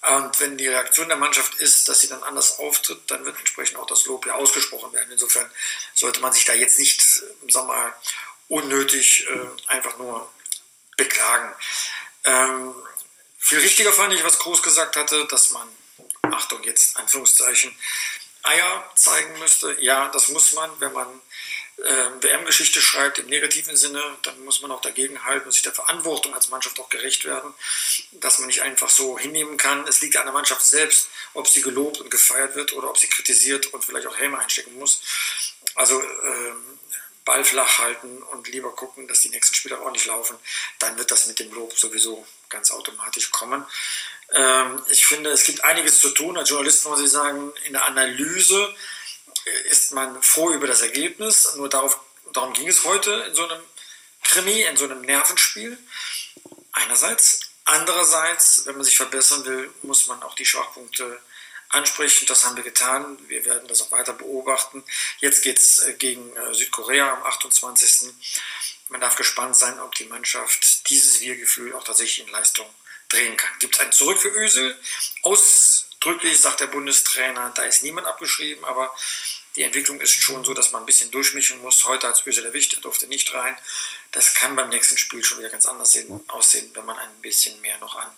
Und 0.00 0.38
wenn 0.40 0.56
die 0.56 0.68
Reaktion 0.68 1.08
der 1.08 1.16
Mannschaft 1.16 1.56
ist, 1.56 1.88
dass 1.88 2.00
sie 2.00 2.08
dann 2.08 2.22
anders 2.22 2.58
auftritt, 2.58 3.10
dann 3.10 3.24
wird 3.24 3.38
entsprechend 3.38 3.78
auch 3.78 3.86
das 3.86 4.06
Lob 4.06 4.26
ja 4.26 4.34
ausgesprochen 4.34 4.92
werden. 4.92 5.10
Insofern 5.10 5.50
sollte 5.92 6.20
man 6.20 6.32
sich 6.32 6.44
da 6.44 6.54
jetzt 6.54 6.78
nicht, 6.78 7.00
äh, 7.00 7.50
sag 7.50 7.66
mal, 7.66 7.92
unnötig 8.48 9.26
äh, 9.28 9.70
einfach 9.72 9.98
nur 9.98 10.32
beklagen. 10.96 11.54
Ähm, 12.24 12.74
viel 13.38 13.58
richtiger 13.58 13.92
fand 13.92 14.12
ich, 14.12 14.24
was 14.24 14.38
Groß 14.38 14.62
gesagt 14.62 14.96
hatte, 14.96 15.26
dass 15.26 15.50
man, 15.50 15.68
Achtung 16.22 16.62
jetzt, 16.62 16.96
Anführungszeichen, 16.96 17.76
Eier 18.42 18.90
zeigen 18.94 19.38
müsste. 19.38 19.76
Ja, 19.80 20.08
das 20.08 20.28
muss 20.28 20.52
man, 20.52 20.70
wenn 20.80 20.92
man 20.92 21.20
äh, 21.84 22.22
WM-Geschichte 22.22 22.80
schreibt 22.80 23.18
im 23.18 23.26
negativen 23.26 23.76
Sinne, 23.76 24.02
dann 24.22 24.44
muss 24.44 24.60
man 24.60 24.70
auch 24.70 24.80
dagegen 24.80 25.24
halten 25.24 25.46
und 25.46 25.52
sich 25.52 25.62
der 25.62 25.72
Verantwortung 25.72 26.34
als 26.34 26.48
Mannschaft 26.48 26.78
auch 26.80 26.88
gerecht 26.88 27.24
werden, 27.24 27.54
dass 28.12 28.38
man 28.38 28.48
nicht 28.48 28.62
einfach 28.62 28.90
so 28.90 29.18
hinnehmen 29.18 29.56
kann. 29.56 29.86
Es 29.86 30.00
liegt 30.00 30.16
an 30.16 30.24
der 30.24 30.32
Mannschaft 30.32 30.64
selbst, 30.64 31.08
ob 31.34 31.46
sie 31.46 31.62
gelobt 31.62 32.00
und 32.00 32.10
gefeiert 32.10 32.56
wird 32.56 32.72
oder 32.72 32.90
ob 32.90 32.98
sie 32.98 33.08
kritisiert 33.08 33.66
und 33.68 33.84
vielleicht 33.84 34.06
auch 34.06 34.16
Helme 34.16 34.38
einstecken 34.38 34.76
muss. 34.78 35.02
Also 35.74 36.00
äh, 36.00 36.52
Ball 37.24 37.44
flach 37.44 37.78
halten 37.78 38.22
und 38.22 38.48
lieber 38.48 38.74
gucken, 38.74 39.06
dass 39.06 39.20
die 39.20 39.28
nächsten 39.28 39.54
Spieler 39.54 39.82
auch 39.82 39.92
nicht 39.92 40.06
laufen. 40.06 40.36
Dann 40.78 40.96
wird 40.98 41.10
das 41.10 41.26
mit 41.26 41.38
dem 41.38 41.52
Lob 41.52 41.78
sowieso 41.78 42.26
ganz 42.48 42.70
automatisch 42.70 43.30
kommen. 43.30 43.64
Ähm, 44.32 44.82
ich 44.88 45.06
finde, 45.06 45.30
es 45.30 45.44
gibt 45.44 45.62
einiges 45.62 46.00
zu 46.00 46.10
tun. 46.10 46.36
Als 46.36 46.48
Journalist 46.48 46.86
muss 46.86 47.00
ich 47.00 47.10
sagen, 47.10 47.52
in 47.64 47.74
der 47.74 47.84
Analyse 47.84 48.74
ist 49.70 49.92
man 49.92 50.22
froh 50.22 50.50
über 50.52 50.66
das 50.66 50.82
Ergebnis. 50.82 51.54
Nur 51.56 51.68
darauf, 51.68 52.00
darum 52.32 52.52
ging 52.52 52.68
es 52.68 52.84
heute 52.84 53.12
in 53.28 53.34
so 53.34 53.48
einem 53.48 53.62
Krimi, 54.22 54.62
in 54.62 54.76
so 54.76 54.84
einem 54.84 55.00
Nervenspiel. 55.02 55.78
Einerseits. 56.72 57.40
Andererseits, 57.64 58.64
wenn 58.64 58.76
man 58.76 58.84
sich 58.84 58.96
verbessern 58.96 59.44
will, 59.44 59.70
muss 59.82 60.06
man 60.06 60.22
auch 60.22 60.34
die 60.34 60.46
Schwachpunkte 60.46 61.20
ansprechen. 61.68 62.26
Das 62.26 62.44
haben 62.44 62.56
wir 62.56 62.62
getan. 62.62 63.18
Wir 63.28 63.44
werden 63.44 63.68
das 63.68 63.82
auch 63.82 63.90
weiter 63.90 64.14
beobachten. 64.14 64.82
Jetzt 65.18 65.42
geht 65.42 65.58
es 65.58 65.80
äh, 65.80 65.92
gegen 65.94 66.34
äh, 66.36 66.54
Südkorea 66.54 67.14
am 67.14 67.22
28. 67.24 68.14
Man 68.88 69.00
darf 69.00 69.16
gespannt 69.16 69.56
sein, 69.56 69.78
ob 69.80 69.94
die 69.96 70.06
Mannschaft 70.06 70.88
dieses 70.88 71.20
Wir-Gefühl 71.20 71.74
auch 71.74 71.84
tatsächlich 71.84 72.26
in 72.26 72.32
Leistung 72.32 72.66
drehen 73.08 73.36
kann. 73.36 73.50
Gibt 73.58 73.74
es 73.74 73.80
ein 73.80 73.92
Zurück 73.92 74.18
für 74.18 74.28
Ösel? 74.28 74.78
Ausdrücklich 75.98 76.40
sagt 76.40 76.60
der 76.60 76.68
Bundestrainer, 76.68 77.50
da 77.56 77.62
ist 77.64 77.82
niemand 77.82 78.06
abgeschrieben, 78.06 78.64
aber 78.64 78.94
die 79.56 79.64
Entwicklung 79.64 80.00
ist 80.00 80.12
schon 80.12 80.44
so, 80.44 80.54
dass 80.54 80.70
man 80.70 80.82
ein 80.82 80.86
bisschen 80.86 81.10
durchmischen 81.10 81.60
muss. 81.60 81.84
Heute 81.86 82.06
als 82.06 82.24
Ösel 82.24 82.46
erwischt, 82.46 82.74
er 82.74 82.80
durfte 82.80 83.08
nicht 83.08 83.34
rein. 83.34 83.56
Das 84.12 84.34
kann 84.34 84.54
beim 84.54 84.68
nächsten 84.68 84.96
Spiel 84.96 85.24
schon 85.24 85.38
wieder 85.38 85.48
ganz 85.48 85.66
anders 85.66 85.90
sehen, 85.90 86.20
aussehen, 86.28 86.70
wenn 86.74 86.84
man 86.84 86.96
ein 86.96 87.20
bisschen 87.20 87.60
mehr 87.62 87.76
noch 87.78 87.96
an 87.96 88.08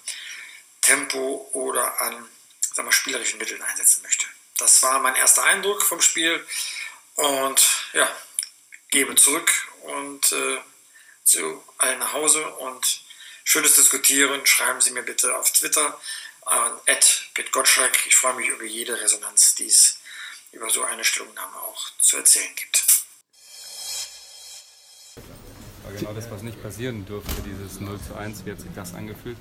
Tempo 0.83 1.49
oder 1.53 1.99
an 2.03 2.29
sagen 2.75 2.87
wir, 2.87 2.93
spielerischen 2.93 3.39
Mitteln 3.39 3.63
einsetzen 3.63 4.03
möchte. 4.03 4.27
Das 4.59 4.83
war 4.83 4.99
mein 4.99 5.15
erster 5.15 5.45
Eindruck 5.45 5.83
vom 5.83 6.03
Spiel 6.03 6.47
und 7.15 7.67
ja, 7.95 8.15
gebe 8.91 9.15
zurück 9.15 9.51
und 9.85 10.33
äh, 10.33 10.59
zu 11.25 11.65
allen 11.79 11.99
nach 11.99 12.13
Hause 12.13 12.47
und 12.47 13.03
schönes 13.45 13.75
Diskutieren. 13.75 14.45
Schreiben 14.45 14.83
Sie 14.83 14.91
mir 14.91 15.03
bitte 15.03 15.35
auf 15.35 15.51
Twitter 15.51 15.99
an 16.47 16.71
Gottschalk. 17.61 18.07
Ich 18.07 18.17
freue 18.17 18.35
mich 18.35 18.49
über 18.49 18.65
jede 18.65 19.01
Resonanz, 19.01 19.55
die 19.57 19.67
es 19.67 19.99
über 20.53 20.71
so 20.71 20.83
eine 20.83 21.05
Stellungnahme 21.05 21.57
auch 21.57 21.91
zu 21.99 22.17
erzählen 22.17 22.51
gibt. 22.57 22.85
War 25.83 25.93
genau 25.93 26.13
das, 26.13 26.31
was 26.31 26.43
nicht 26.43 26.63
passieren 26.63 27.05
durfte, 27.07 27.43
dieses 27.43 27.81
0 27.81 28.01
zu 28.01 28.15
1. 28.15 28.47
Wie 28.47 28.53
hat 28.53 28.61
sich 28.61 28.71
das 28.75 28.95
angefühlt? 28.95 29.37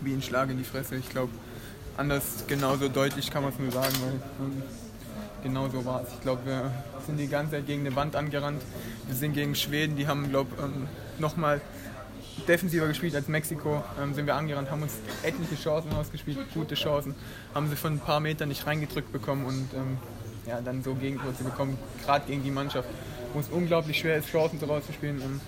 Wie 0.00 0.14
ein 0.14 0.22
Schlag 0.22 0.50
in 0.50 0.58
die 0.58 0.64
Fresse. 0.64 0.96
Ich 0.96 1.08
glaube, 1.10 1.32
anders 1.96 2.44
genauso 2.46 2.88
deutlich 2.88 3.30
kann 3.30 3.42
man 3.42 3.52
es 3.52 3.58
nur 3.58 3.70
sagen, 3.70 3.94
weil 4.00 4.46
ähm, 4.46 4.62
genau 5.42 5.68
so 5.68 5.84
war 5.84 6.02
es. 6.02 6.12
Ich 6.12 6.20
glaube, 6.22 6.44
wir 6.46 6.72
sind 7.06 7.18
die 7.18 7.28
ganze 7.28 7.52
Zeit 7.52 7.66
gegen 7.66 7.86
eine 7.86 7.94
Wand 7.94 8.16
angerannt. 8.16 8.62
Wir 9.06 9.14
sind 9.14 9.34
gegen 9.34 9.54
Schweden, 9.54 9.96
die 9.96 10.06
haben, 10.06 10.30
glaube 10.30 10.54
ich, 10.56 10.62
ähm, 10.62 10.88
nochmal 11.18 11.60
defensiver 12.48 12.86
gespielt 12.86 13.14
als 13.14 13.28
Mexiko. 13.28 13.82
Ähm, 14.00 14.14
sind 14.14 14.26
wir 14.26 14.34
angerannt, 14.34 14.70
haben 14.70 14.82
uns 14.82 14.94
etliche 15.22 15.56
Chancen 15.56 15.92
ausgespielt, 15.92 16.38
gute 16.52 16.74
Chancen. 16.74 17.14
Haben 17.54 17.68
sie 17.68 17.76
von 17.76 17.94
ein 17.94 18.00
paar 18.00 18.20
Metern 18.20 18.48
nicht 18.48 18.66
reingedrückt 18.66 19.12
bekommen 19.12 19.46
und 19.46 19.68
ähm, 19.74 19.98
ja, 20.46 20.60
dann 20.60 20.82
so 20.82 20.94
Gegentore 20.94 21.34
zu 21.34 21.44
bekommen, 21.44 21.78
gerade 22.04 22.26
gegen 22.26 22.42
die 22.42 22.50
Mannschaft, 22.50 22.88
wo 23.32 23.40
es 23.40 23.48
unglaublich 23.48 23.98
schwer 23.98 24.16
ist, 24.18 24.28
Chancen 24.28 24.58
so 24.60 24.66
rauszuspielen. 24.66 25.20
Ähm, 25.20 25.40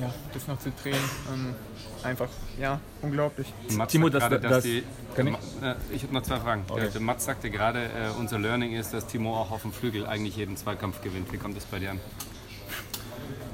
ja, 0.00 0.12
das 0.32 0.46
noch 0.46 0.58
zu 0.58 0.70
drehen, 0.82 0.96
ähm, 1.32 1.54
einfach, 2.02 2.28
ja, 2.58 2.80
unglaublich. 3.02 3.52
Mats 3.70 3.92
Timo, 3.92 4.08
das, 4.08 4.22
gerade, 4.22 4.40
das, 4.40 4.64
die, 4.64 4.78
ich, 4.78 5.18
äh, 5.18 5.74
ich 5.92 6.02
habe 6.02 6.14
noch 6.14 6.22
zwei 6.22 6.40
Fragen. 6.40 6.64
Okay. 6.68 6.88
Der 6.92 7.00
Mats 7.00 7.26
sagte 7.26 7.50
gerade, 7.50 7.84
äh, 7.84 8.18
unser 8.18 8.38
Learning 8.38 8.72
ist, 8.72 8.94
dass 8.94 9.06
Timo 9.06 9.36
auch 9.36 9.50
auf 9.50 9.62
dem 9.62 9.72
Flügel 9.72 10.06
eigentlich 10.06 10.36
jeden 10.36 10.56
Zweikampf 10.56 11.02
gewinnt. 11.02 11.30
Wie 11.32 11.36
kommt 11.36 11.56
das 11.56 11.66
bei 11.66 11.78
dir 11.78 11.90
an? 11.90 12.00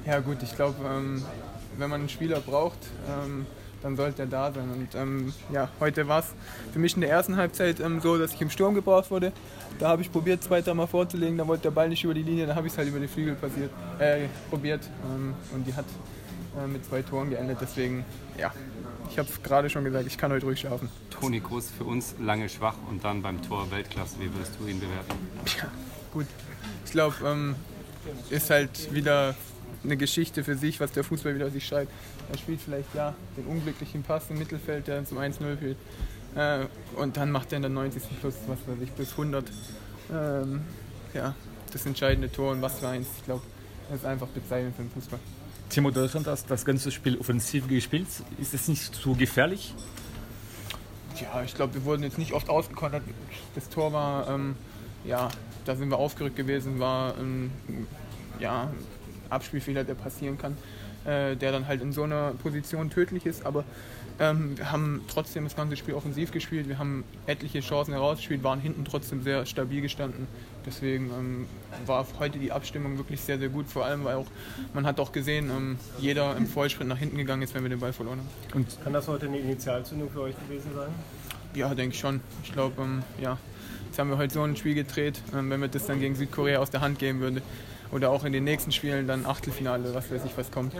Ja 0.06 0.20
gut, 0.20 0.42
ich 0.42 0.54
glaube, 0.54 0.76
ähm, 0.88 1.24
wenn 1.78 1.90
man 1.90 2.00
einen 2.00 2.08
Spieler 2.08 2.40
braucht, 2.40 2.78
ähm, 3.08 3.46
dann 3.82 3.96
sollte 3.96 4.22
er 4.22 4.28
da 4.28 4.52
sein. 4.52 4.70
Und 4.70 4.94
ähm, 4.94 5.32
ja, 5.52 5.68
heute 5.80 6.08
war 6.08 6.20
es 6.20 6.34
für 6.72 6.78
mich 6.78 6.94
in 6.94 7.00
der 7.00 7.10
ersten 7.10 7.36
Halbzeit 7.36 7.80
ähm, 7.80 8.00
so, 8.00 8.18
dass 8.18 8.34
ich 8.34 8.40
im 8.40 8.50
Sturm 8.50 8.74
gebraucht 8.74 9.10
wurde. 9.10 9.32
Da 9.78 9.88
habe 9.88 10.02
ich 10.02 10.10
probiert, 10.10 10.42
zwei, 10.42 10.60
drei 10.60 10.74
Mal 10.74 10.86
vorzulegen, 10.86 11.38
da 11.38 11.46
wollte 11.46 11.64
der 11.64 11.70
Ball 11.70 11.88
nicht 11.88 12.02
über 12.02 12.14
die 12.14 12.22
Linie, 12.22 12.46
da 12.46 12.56
habe 12.56 12.66
ich 12.66 12.72
es 12.72 12.78
halt 12.78 12.88
über 12.88 12.98
die 12.98 13.06
Flügel 13.06 13.34
passiert, 13.34 13.70
äh, 13.98 14.26
probiert. 14.50 14.82
Ähm, 15.14 15.34
und 15.54 15.66
die 15.66 15.74
hat 15.74 15.84
äh, 16.58 16.66
mit 16.66 16.84
zwei 16.84 17.02
Toren 17.02 17.30
geendet. 17.30 17.58
Deswegen, 17.60 18.04
ja, 18.36 18.52
ich 19.10 19.18
habe 19.18 19.28
es 19.28 19.42
gerade 19.42 19.70
schon 19.70 19.84
gesagt, 19.84 20.06
ich 20.06 20.18
kann 20.18 20.32
heute 20.32 20.46
ruhig 20.46 20.60
schlafen. 20.60 20.88
Toni 21.10 21.40
Groß 21.40 21.70
für 21.70 21.84
uns 21.84 22.14
lange 22.20 22.48
schwach 22.48 22.76
und 22.90 23.04
dann 23.04 23.22
beim 23.22 23.40
Tor 23.42 23.70
Weltklasse. 23.70 24.16
Wie 24.18 24.32
würdest 24.32 24.52
du 24.60 24.66
ihn 24.66 24.80
bewerten? 24.80 25.14
Ja, 25.56 25.70
gut. 26.12 26.26
Ich 26.84 26.90
glaube, 26.90 27.14
ähm, 27.24 27.54
ist 28.30 28.50
halt 28.50 28.92
wieder 28.92 29.34
eine 29.84 29.96
Geschichte 29.96 30.44
für 30.44 30.56
sich, 30.56 30.80
was 30.80 30.92
der 30.92 31.04
Fußball 31.04 31.34
wieder 31.34 31.50
sich 31.50 31.66
schreibt. 31.66 31.92
Er 32.30 32.38
spielt 32.38 32.60
vielleicht 32.60 32.94
ja 32.94 33.14
den 33.36 33.46
unglücklichen 33.46 34.02
Pass 34.02 34.30
im 34.30 34.38
Mittelfeld, 34.38 34.86
der 34.86 35.04
zum 35.04 35.18
1-0 35.18 35.56
führt. 35.56 35.76
Äh, 36.34 36.66
und 36.96 37.16
dann 37.16 37.30
macht 37.30 37.52
er 37.52 37.56
in 37.56 37.62
der 37.62 37.70
90. 37.70 38.02
plus, 38.20 38.34
was 38.46 38.58
weiß 38.66 38.82
ich, 38.82 38.90
bis 38.92 39.12
100 39.12 39.44
ähm, 40.12 40.62
ja, 41.14 41.34
das 41.72 41.86
entscheidende 41.86 42.30
Tor 42.30 42.52
und 42.52 42.62
was 42.62 42.78
für 42.80 42.88
eins. 42.88 43.08
Ich 43.18 43.24
glaube, 43.24 43.42
das 43.88 44.00
ist 44.00 44.06
einfach 44.06 44.28
bezeichnend 44.28 44.76
für 44.76 44.82
den 44.82 44.90
Fußball. 44.90 45.18
Timo 45.68 45.90
Deutschland 45.90 46.26
hat 46.26 46.50
das 46.50 46.64
ganze 46.64 46.90
Spiel 46.90 47.18
offensiv 47.18 47.68
gespielt. 47.68 48.06
Ist 48.40 48.54
es 48.54 48.68
nicht 48.68 48.94
zu 48.94 49.14
gefährlich? 49.14 49.74
Ja, 51.20 51.42
ich 51.42 51.54
glaube, 51.54 51.74
wir 51.74 51.84
wurden 51.84 52.02
jetzt 52.02 52.18
nicht 52.18 52.32
oft 52.32 52.48
ausgekontert. 52.48 53.02
Das 53.54 53.68
Tor 53.68 53.92
war, 53.92 54.28
ähm, 54.28 54.54
ja, 55.04 55.28
da 55.64 55.76
sind 55.76 55.90
wir 55.90 55.98
aufgerückt 55.98 56.36
gewesen, 56.36 56.78
war 56.78 57.18
ähm, 57.18 57.50
ja, 58.38 58.70
Abspielfehler, 59.30 59.84
der 59.84 59.94
passieren 59.94 60.38
kann, 60.38 60.56
äh, 61.04 61.36
der 61.36 61.52
dann 61.52 61.66
halt 61.66 61.82
in 61.82 61.92
so 61.92 62.02
einer 62.02 62.32
Position 62.42 62.90
tödlich 62.90 63.26
ist. 63.26 63.44
Aber 63.46 63.64
ähm, 64.20 64.58
wir 64.58 64.72
haben 64.72 65.02
trotzdem 65.08 65.44
das 65.44 65.54
ganze 65.54 65.76
Spiel 65.76 65.94
offensiv 65.94 66.32
gespielt. 66.32 66.68
Wir 66.68 66.78
haben 66.78 67.04
etliche 67.26 67.60
Chancen 67.60 67.92
herausgespielt, 67.92 68.42
waren 68.42 68.60
hinten 68.60 68.84
trotzdem 68.84 69.22
sehr 69.22 69.46
stabil 69.46 69.80
gestanden. 69.80 70.26
Deswegen 70.66 71.10
ähm, 71.10 71.46
war 71.86 72.04
heute 72.18 72.38
die 72.38 72.50
Abstimmung 72.50 72.98
wirklich 72.98 73.20
sehr, 73.20 73.38
sehr 73.38 73.48
gut. 73.48 73.66
Vor 73.68 73.84
allem, 73.84 74.04
weil 74.04 74.16
auch 74.16 74.26
man 74.74 74.86
hat 74.86 74.98
auch 74.98 75.12
gesehen, 75.12 75.50
ähm, 75.50 75.78
jeder 76.00 76.36
im 76.36 76.46
Vollsprint 76.46 76.88
nach 76.88 76.98
hinten 76.98 77.16
gegangen 77.16 77.42
ist, 77.42 77.54
wenn 77.54 77.62
wir 77.62 77.70
den 77.70 77.80
Ball 77.80 77.92
verloren 77.92 78.18
haben. 78.18 78.58
Und 78.58 78.82
kann 78.82 78.92
das 78.92 79.06
heute 79.06 79.26
eine 79.26 79.38
Initialzündung 79.38 80.10
für 80.10 80.22
euch 80.22 80.34
gewesen 80.46 80.70
sein? 80.74 80.90
Ja, 81.54 81.74
denke 81.74 81.94
ich 81.94 82.00
schon. 82.00 82.20
Ich 82.42 82.52
glaube, 82.52 82.82
ähm, 82.82 83.02
ja. 83.20 83.38
Jetzt 83.86 83.98
haben 83.98 84.10
wir 84.10 84.18
heute 84.18 84.34
so 84.34 84.42
ein 84.42 84.56
Spiel 84.56 84.74
gedreht. 84.74 85.22
Ähm, 85.34 85.48
wenn 85.48 85.60
wir 85.60 85.68
das 85.68 85.86
dann 85.86 86.00
gegen 86.00 86.14
Südkorea 86.14 86.58
aus 86.58 86.70
der 86.70 86.80
Hand 86.80 86.98
geben 86.98 87.20
würden, 87.20 87.40
oder 87.90 88.10
auch 88.10 88.24
in 88.24 88.32
den 88.32 88.44
nächsten 88.44 88.72
Spielen 88.72 89.06
dann 89.06 89.26
Achtelfinale, 89.26 89.94
was 89.94 90.10
weiß 90.10 90.24
ich, 90.24 90.36
was 90.36 90.50
kommt. 90.50 90.74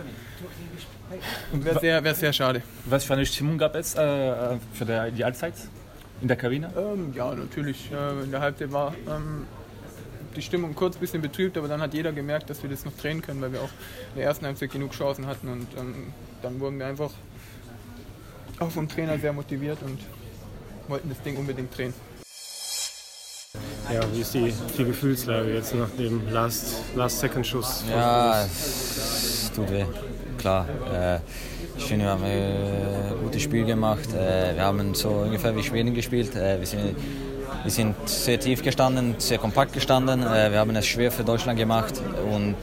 Und 1.51 1.65
wäre 1.65 1.79
sehr, 1.79 2.03
wär 2.03 2.15
sehr 2.15 2.33
schade. 2.33 2.61
Was 2.85 3.03
für 3.03 3.13
eine 3.13 3.25
Stimmung 3.25 3.57
gab 3.57 3.75
es 3.75 3.95
äh, 3.95 4.57
für 4.73 4.85
der, 4.85 5.11
die 5.11 5.23
Allzeit 5.23 5.55
in 6.21 6.27
der 6.27 6.37
Kabine? 6.37 6.71
Ähm, 6.77 7.13
ja, 7.15 7.33
natürlich. 7.33 7.91
Äh, 7.91 8.23
in 8.23 8.31
der 8.31 8.41
Halbzeit 8.41 8.71
war 8.71 8.93
ähm, 9.07 9.47
die 10.35 10.41
Stimmung 10.41 10.75
kurz 10.75 10.97
ein 10.97 10.99
bisschen 10.99 11.21
betrübt, 11.21 11.57
aber 11.57 11.67
dann 11.67 11.81
hat 11.81 11.93
jeder 11.93 12.11
gemerkt, 12.11 12.49
dass 12.49 12.61
wir 12.61 12.69
das 12.69 12.85
noch 12.85 12.93
drehen 12.93 13.21
können, 13.21 13.41
weil 13.41 13.51
wir 13.51 13.61
auch 13.61 13.71
in 14.13 14.17
der 14.17 14.25
ersten 14.25 14.45
Halbzeit 14.45 14.71
genug 14.71 14.91
Chancen 14.91 15.25
hatten 15.25 15.47
und 15.49 15.67
ähm, 15.77 16.13
dann 16.41 16.59
wurden 16.59 16.77
wir 16.77 16.85
einfach 16.85 17.11
auch 18.59 18.69
vom 18.69 18.87
Trainer 18.87 19.17
sehr 19.17 19.33
motiviert 19.33 19.79
und 19.81 19.99
wollten 20.87 21.09
das 21.09 21.21
Ding 21.21 21.37
unbedingt 21.37 21.75
drehen. 21.75 21.93
Ja, 23.91 24.01
wie 24.13 24.21
ist 24.21 24.33
die, 24.35 24.53
die 24.77 24.85
Gefühlslage 24.85 25.53
jetzt 25.53 25.73
nach 25.73 25.89
dem 25.97 26.21
Last-Second-Schuss? 26.31 27.83
Last 27.89 27.89
ja, 27.89 28.43
es 28.43 29.51
tut 29.55 29.71
weh, 29.71 29.85
klar. 30.37 30.67
Äh, 30.93 31.19
ich 31.75 31.85
finde, 31.85 32.05
wir 32.05 32.11
haben 32.11 32.23
ein 32.23 33.23
gutes 33.23 33.41
Spiel 33.41 33.65
gemacht. 33.65 34.13
Äh, 34.13 34.55
wir 34.55 34.63
haben 34.63 34.93
so 34.93 35.09
ungefähr 35.09 35.55
wie 35.55 35.63
Schweden 35.63 35.95
gespielt. 35.95 36.35
Äh, 36.35 36.59
wir, 36.59 36.67
sind, 36.67 36.95
wir 37.63 37.71
sind 37.71 37.95
sehr 38.05 38.39
tief 38.39 38.61
gestanden, 38.61 39.15
sehr 39.17 39.39
kompakt 39.39 39.73
gestanden. 39.73 40.21
Äh, 40.21 40.51
wir 40.51 40.59
haben 40.59 40.75
es 40.75 40.85
schwer 40.85 41.11
für 41.11 41.23
Deutschland 41.23 41.57
gemacht 41.57 41.99
und 42.31 42.57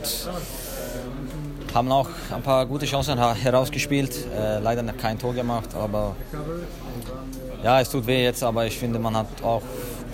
haben 1.74 1.90
auch 1.90 2.08
ein 2.32 2.42
paar 2.42 2.66
gute 2.66 2.86
Chancen 2.86 3.18
herausgespielt. 3.18 4.14
Äh, 4.32 4.60
leider 4.60 4.84
kein 4.92 5.18
Tor 5.18 5.34
gemacht, 5.34 5.70
aber 5.74 6.14
ja, 7.64 7.80
es 7.80 7.90
tut 7.90 8.06
weh 8.06 8.22
jetzt, 8.22 8.44
aber 8.44 8.66
ich 8.66 8.78
finde, 8.78 9.00
man 9.00 9.16
hat 9.16 9.26
auch 9.42 9.62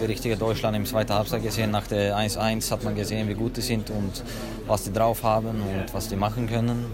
richtige 0.04 0.36
Deutschland 0.36 0.76
im 0.76 0.86
zweiten 0.86 1.12
Halbzeit 1.12 1.42
gesehen. 1.42 1.70
Nach 1.70 1.86
der 1.86 2.16
1-1 2.16 2.70
hat 2.70 2.84
man 2.84 2.94
gesehen, 2.94 3.28
wie 3.28 3.34
gut 3.34 3.56
die 3.56 3.60
sind 3.60 3.90
und 3.90 4.22
was 4.66 4.84
die 4.84 4.92
drauf 4.92 5.22
haben 5.22 5.48
und 5.48 5.92
was 5.92 6.08
die 6.08 6.16
machen 6.16 6.48
können. 6.48 6.86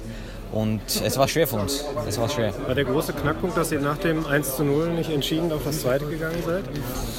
Und 0.52 0.80
es 1.04 1.18
war 1.18 1.28
schwer 1.28 1.46
für 1.46 1.56
uns. 1.56 1.84
Es 2.06 2.18
war 2.18 2.28
schwer. 2.28 2.52
War 2.66 2.74
der 2.74 2.84
große 2.84 3.12
Knackpunkt, 3.12 3.56
dass 3.56 3.70
ihr 3.70 3.80
nach 3.80 3.98
dem 3.98 4.26
1 4.26 4.58
0 4.58 4.90
nicht 4.90 5.10
entschieden 5.10 5.52
auf 5.52 5.62
das 5.64 5.82
zweite 5.82 6.06
gegangen 6.06 6.42
seid? 6.44 6.64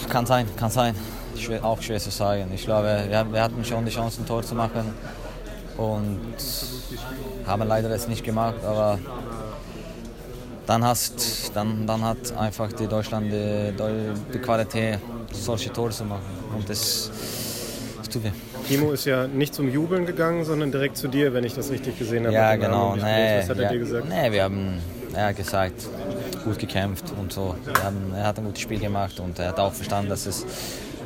Kann 0.10 0.26
sein, 0.26 0.48
kann 0.58 0.72
sein. 0.72 0.96
Schwer, 1.38 1.64
auch 1.64 1.82
schwer 1.82 2.00
zu 2.00 2.10
sagen. 2.10 2.52
Ich 2.56 2.64
glaube, 2.64 3.06
wir, 3.32 3.42
hatten 3.42 3.64
schon 3.64 3.86
die 3.86 3.92
Chance, 3.92 4.22
ein 4.22 4.26
Tor 4.26 4.42
zu 4.42 4.56
machen 4.56 4.94
und 5.78 6.20
haben 7.46 7.68
leider 7.68 7.90
es 7.92 8.08
nicht 8.08 8.24
gemacht. 8.24 8.64
Aber 8.66 8.98
dann, 10.66 10.84
hast, 10.84 11.52
dann, 11.54 11.86
dann 11.86 12.04
hat 12.04 12.36
einfach 12.36 12.74
die 12.74 12.88
Deutschland 12.88 13.32
die, 13.32 13.74
die 14.34 14.40
Qualität, 14.40 15.00
solche 15.32 15.72
Tore 15.72 15.92
zu 15.92 16.06
machen. 16.06 16.22
Und 16.56 16.70
das, 16.70 17.12
das 17.98 18.10
tut 18.10 18.24
weh. 18.24 18.32
Timo 18.68 18.92
ist 18.92 19.06
ja 19.06 19.28
nicht 19.28 19.54
zum 19.54 19.70
Jubeln 19.70 20.06
gegangen, 20.06 20.46
sondern 20.46 20.72
direkt 20.72 20.98
zu 20.98 21.08
dir, 21.08 21.34
wenn 21.34 21.44
ich 21.44 21.54
das 21.54 21.72
richtig 21.72 21.98
gesehen 21.98 22.26
habe. 22.26 22.36
Ja, 22.36 22.56
genau. 22.56 22.96
Nee, 22.96 23.40
Was 23.40 23.50
hat 23.50 23.58
er 23.58 23.64
ja, 23.64 23.70
dir 23.70 23.80
gesagt? 23.80 24.08
Nee, 24.10 24.32
wir 24.32 24.44
haben 24.44 24.80
hat 25.16 25.36
gesagt, 25.36 25.88
gut 26.44 26.60
gekämpft 26.60 27.06
und 27.20 27.34
so. 27.34 27.56
Haben, 27.84 28.14
er 28.16 28.26
hat 28.26 28.38
ein 28.38 28.46
gutes 28.46 28.62
Spiel 28.62 28.80
gemacht 28.80 29.20
und 29.20 29.40
er 29.40 29.50
hat 29.50 29.60
auch 29.60 29.74
verstanden, 29.74 30.10
dass 30.10 30.26
es 30.26 30.46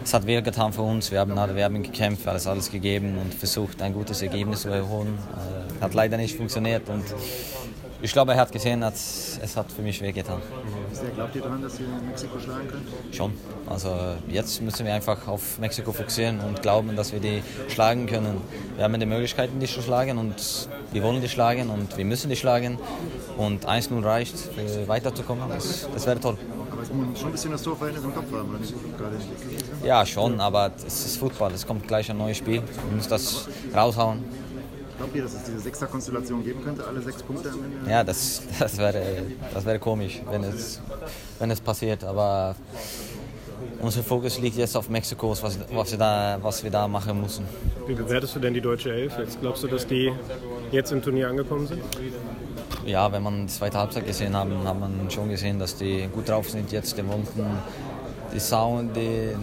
es 0.03 0.13
hat 0.13 0.25
wehgetan 0.25 0.73
für 0.73 0.81
uns. 0.81 1.11
Wir 1.11 1.19
haben, 1.19 1.33
wir 1.33 1.63
haben 1.63 1.81
gekämpft, 1.81 2.27
alles, 2.27 2.45
alles 2.45 2.69
gegeben 2.69 3.17
und 3.17 3.33
versucht, 3.33 3.81
ein 3.81 3.93
gutes 3.93 4.21
Ergebnis 4.21 4.63
zu 4.63 4.69
erholen. 4.69 5.17
Äh, 5.79 5.81
hat 5.81 5.93
leider 5.93 6.17
nicht 6.17 6.35
funktioniert 6.35 6.89
und 6.89 7.03
ich 8.03 8.11
glaube, 8.11 8.33
er 8.33 8.41
hat 8.41 8.51
gesehen, 8.51 8.81
dass 8.81 9.39
es 9.41 9.55
hat 9.55 9.71
für 9.71 9.81
mich 9.81 10.01
wehgetan. 10.01 10.41
Sehr 10.91 11.09
glaubt 11.11 11.33
ihr 11.35 11.41
daran, 11.41 11.61
dass 11.61 11.79
ihr 11.79 11.87
Mexiko 12.05 12.37
schlagen 12.37 12.67
könnt? 12.67 13.15
Schon. 13.15 13.31
Also 13.65 13.95
jetzt 14.27 14.61
müssen 14.61 14.85
wir 14.85 14.93
einfach 14.93 15.25
auf 15.25 15.57
Mexiko 15.57 15.93
fokussieren 15.93 16.41
und 16.41 16.61
glauben, 16.61 16.97
dass 16.97 17.13
wir 17.13 17.21
die 17.21 17.41
schlagen 17.69 18.05
können. 18.05 18.41
Wir 18.75 18.83
haben 18.83 18.99
die 18.99 19.05
Möglichkeiten, 19.05 19.57
die 19.61 19.67
zu 19.67 19.81
schlagen 19.81 20.17
und 20.17 20.67
wir 20.91 21.01
wollen 21.01 21.21
die 21.21 21.29
schlagen 21.29 21.69
und 21.69 21.97
wir 21.97 22.03
müssen 22.03 22.29
die 22.29 22.35
schlagen. 22.35 22.77
Und 23.37 23.65
1-0 23.65 24.03
reicht, 24.03 24.37
für 24.37 24.87
weiterzukommen. 24.89 25.45
Das, 25.47 25.87
das 25.93 26.05
wäre 26.05 26.19
toll. 26.19 26.37
Aber 26.71 26.81
es 26.81 26.91
muss 26.91 27.17
schon 27.17 27.29
ein 27.29 27.31
bisschen 27.31 27.51
das 27.51 27.63
Torverhältnis 27.63 28.03
im 28.03 28.13
Kopf 28.13 28.31
haben, 28.33 28.49
oder 28.49 28.59
nicht. 28.59 28.73
Ja, 29.85 30.05
schon, 30.05 30.41
aber 30.41 30.71
es 30.85 31.05
ist 31.05 31.17
Fußball. 31.17 31.53
Es 31.53 31.65
kommt 31.65 31.87
gleich 31.87 32.11
ein 32.11 32.17
neues 32.17 32.37
Spiel. 32.37 32.61
Wir 32.61 32.95
müssen 32.95 33.09
das 33.09 33.47
raushauen. 33.73 34.42
Glaubt 35.03 35.17
ihr, 35.17 35.23
dass 35.23 35.33
es 35.33 35.43
diese 35.43 35.59
Sechser-Konstellation 35.59 36.45
geben 36.45 36.63
könnte, 36.63 36.87
alle 36.87 37.01
sechs 37.01 37.21
Punkte 37.21 37.49
am 37.49 37.61
Ende? 37.61 37.91
Ja, 37.91 38.05
das, 38.05 38.41
das, 38.57 38.77
wäre, 38.77 39.03
das 39.53 39.65
wäre 39.65 39.77
komisch, 39.77 40.21
wenn 40.31 40.45
es, 40.45 40.79
wenn 41.39 41.51
es 41.51 41.59
passiert. 41.59 42.05
Aber 42.05 42.55
unser 43.81 44.01
Fokus 44.01 44.39
liegt 44.39 44.55
jetzt 44.55 44.77
auf 44.77 44.87
Mexiko, 44.87 45.31
was, 45.31 45.43
was, 45.43 45.91
wir 45.91 45.97
da, 45.97 46.37
was 46.41 46.63
wir 46.63 46.71
da 46.71 46.87
machen 46.87 47.19
müssen. 47.19 47.43
Wie 47.85 47.95
bewertest 47.95 48.37
du 48.37 48.39
denn 48.39 48.53
die 48.53 48.61
deutsche 48.61 48.93
Elf 48.93 49.17
jetzt? 49.19 49.41
Glaubst 49.41 49.63
du, 49.63 49.67
dass 49.67 49.85
die 49.85 50.09
jetzt 50.71 50.93
im 50.93 51.01
Turnier 51.01 51.27
angekommen 51.27 51.67
sind? 51.67 51.81
Ja, 52.85 53.11
wenn 53.11 53.23
man 53.23 53.47
die 53.47 53.51
zweite 53.51 53.79
Halbzeit 53.79 54.07
gesehen 54.07 54.33
haben, 54.33 54.65
hat 54.65 54.79
man 54.79 55.11
schon 55.11 55.27
gesehen, 55.27 55.59
dass 55.59 55.75
die 55.75 56.07
gut 56.13 56.29
drauf 56.29 56.49
sind 56.49 56.71
jetzt. 56.71 56.97
Die 56.97 57.05
wollten, 57.05 57.45
die 58.33 58.39
sahen, 58.39 58.93
die, 58.93 59.35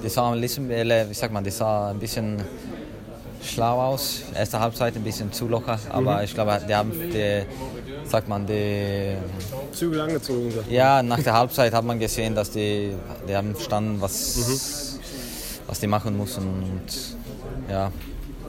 die 0.00 0.08
sahen 0.08 0.34
ein 0.34 0.40
bisschen, 0.40 0.68
wie 0.68 1.14
sagt 1.14 1.32
man, 1.32 1.42
die 1.42 1.50
sah 1.50 1.90
ein 1.90 1.98
bisschen 1.98 2.40
schlau 3.42 3.80
aus. 3.80 4.22
Erste 4.34 4.60
Halbzeit 4.60 4.94
ein 4.96 5.02
bisschen 5.02 5.32
zu 5.32 5.48
locker, 5.48 5.78
aber 5.90 6.18
Mhm. 6.18 6.24
ich 6.24 6.34
glaube, 6.34 6.60
die 6.68 6.74
haben 6.74 6.92
die, 6.92 7.42
sagt 8.08 8.28
man, 8.28 8.46
die 8.46 9.16
Zügel 9.72 10.00
angezogen. 10.00 10.50
sagt 10.50 10.66
man. 10.66 10.74
ja, 10.74 11.02
nach 11.02 11.20
der 11.22 11.32
Halbzeit 11.34 11.72
hat 11.72 11.84
man 11.84 11.98
gesehen, 11.98 12.34
dass 12.34 12.50
die, 12.50 12.94
die 13.28 13.36
haben 13.36 13.54
verstanden, 13.54 14.00
was, 14.00 14.98
was 15.66 15.80
die 15.80 15.86
machen 15.86 16.16
müssen. 16.16 16.42
Und 16.46 16.82
ja, 17.70 17.90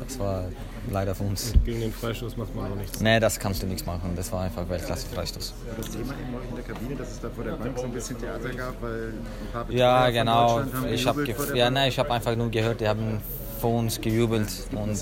das 0.07 0.19
war 0.19 0.43
leider 0.91 1.15
für 1.15 1.23
uns. 1.23 1.53
Gegen 1.63 1.79
den 1.79 1.93
Freistoß 1.93 2.35
macht 2.38 2.53
man 2.55 2.71
auch 2.71 2.75
nichts. 2.75 3.00
Nee, 3.00 3.19
das 3.19 3.39
kannst 3.39 3.63
du 3.63 3.67
nichts 3.67 3.85
machen. 3.85 4.12
Das 4.17 4.31
war 4.33 4.41
einfach 4.41 4.67
Weltklasse-Freistoß. 4.67 5.53
Das 5.77 5.89
Thema 5.91 6.13
in 6.50 6.55
der 6.55 6.63
Kabine, 6.65 6.95
dass 6.95 7.12
es 7.12 7.19
da 7.21 7.29
vor 7.29 7.43
der 7.45 7.53
Bank 7.53 7.77
so 7.77 7.85
ein 7.85 7.91
bisschen 7.93 8.19
Theater 8.19 8.50
gab, 8.50 8.81
weil 8.81 9.13
ein 9.13 9.25
paar 9.53 9.71
Ja, 9.71 10.05
Betreuer 10.07 10.12
genau. 10.12 10.62
Ich 10.91 11.07
habe 11.07 11.25
ja, 11.55 11.69
nee, 11.71 11.88
ich 11.88 11.97
hab 11.97 12.12
einfach 12.12 12.35
nur 12.35 12.50
gehört, 12.51 12.81
die 12.81 12.88
haben 12.88 13.21
vor 13.63 13.79
uns 13.79 14.01
gejubelt. 14.01 14.50
Und 14.75 15.01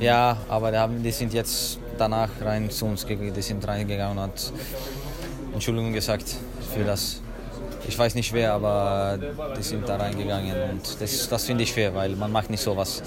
ja, 0.00 0.36
aber 0.48 0.72
die, 0.72 0.78
haben, 0.78 1.00
die 1.04 1.12
sind 1.12 1.32
jetzt 1.32 1.78
danach 1.96 2.30
rein 2.40 2.68
zu 2.68 2.84
uns 2.84 3.06
gegangen. 3.06 3.32
Die 3.32 3.42
sind 3.42 3.66
reingegangen 3.66 4.18
und 4.18 4.24
hat 4.24 4.52
Entschuldigung 5.52 5.92
gesagt 5.92 6.34
für 6.74 6.82
das. 6.82 7.22
Ich 7.86 7.96
weiß 7.96 8.16
nicht 8.16 8.32
wer, 8.32 8.54
aber 8.54 9.16
die 9.56 9.62
sind 9.62 9.88
da 9.88 9.94
reingegangen 9.98 10.70
und 10.70 11.00
das, 11.00 11.28
das 11.28 11.44
finde 11.44 11.62
ich 11.62 11.72
fair, 11.72 11.94
weil 11.94 12.16
man 12.16 12.32
macht 12.32 12.50
nicht 12.50 12.60
sowas. 12.60 13.00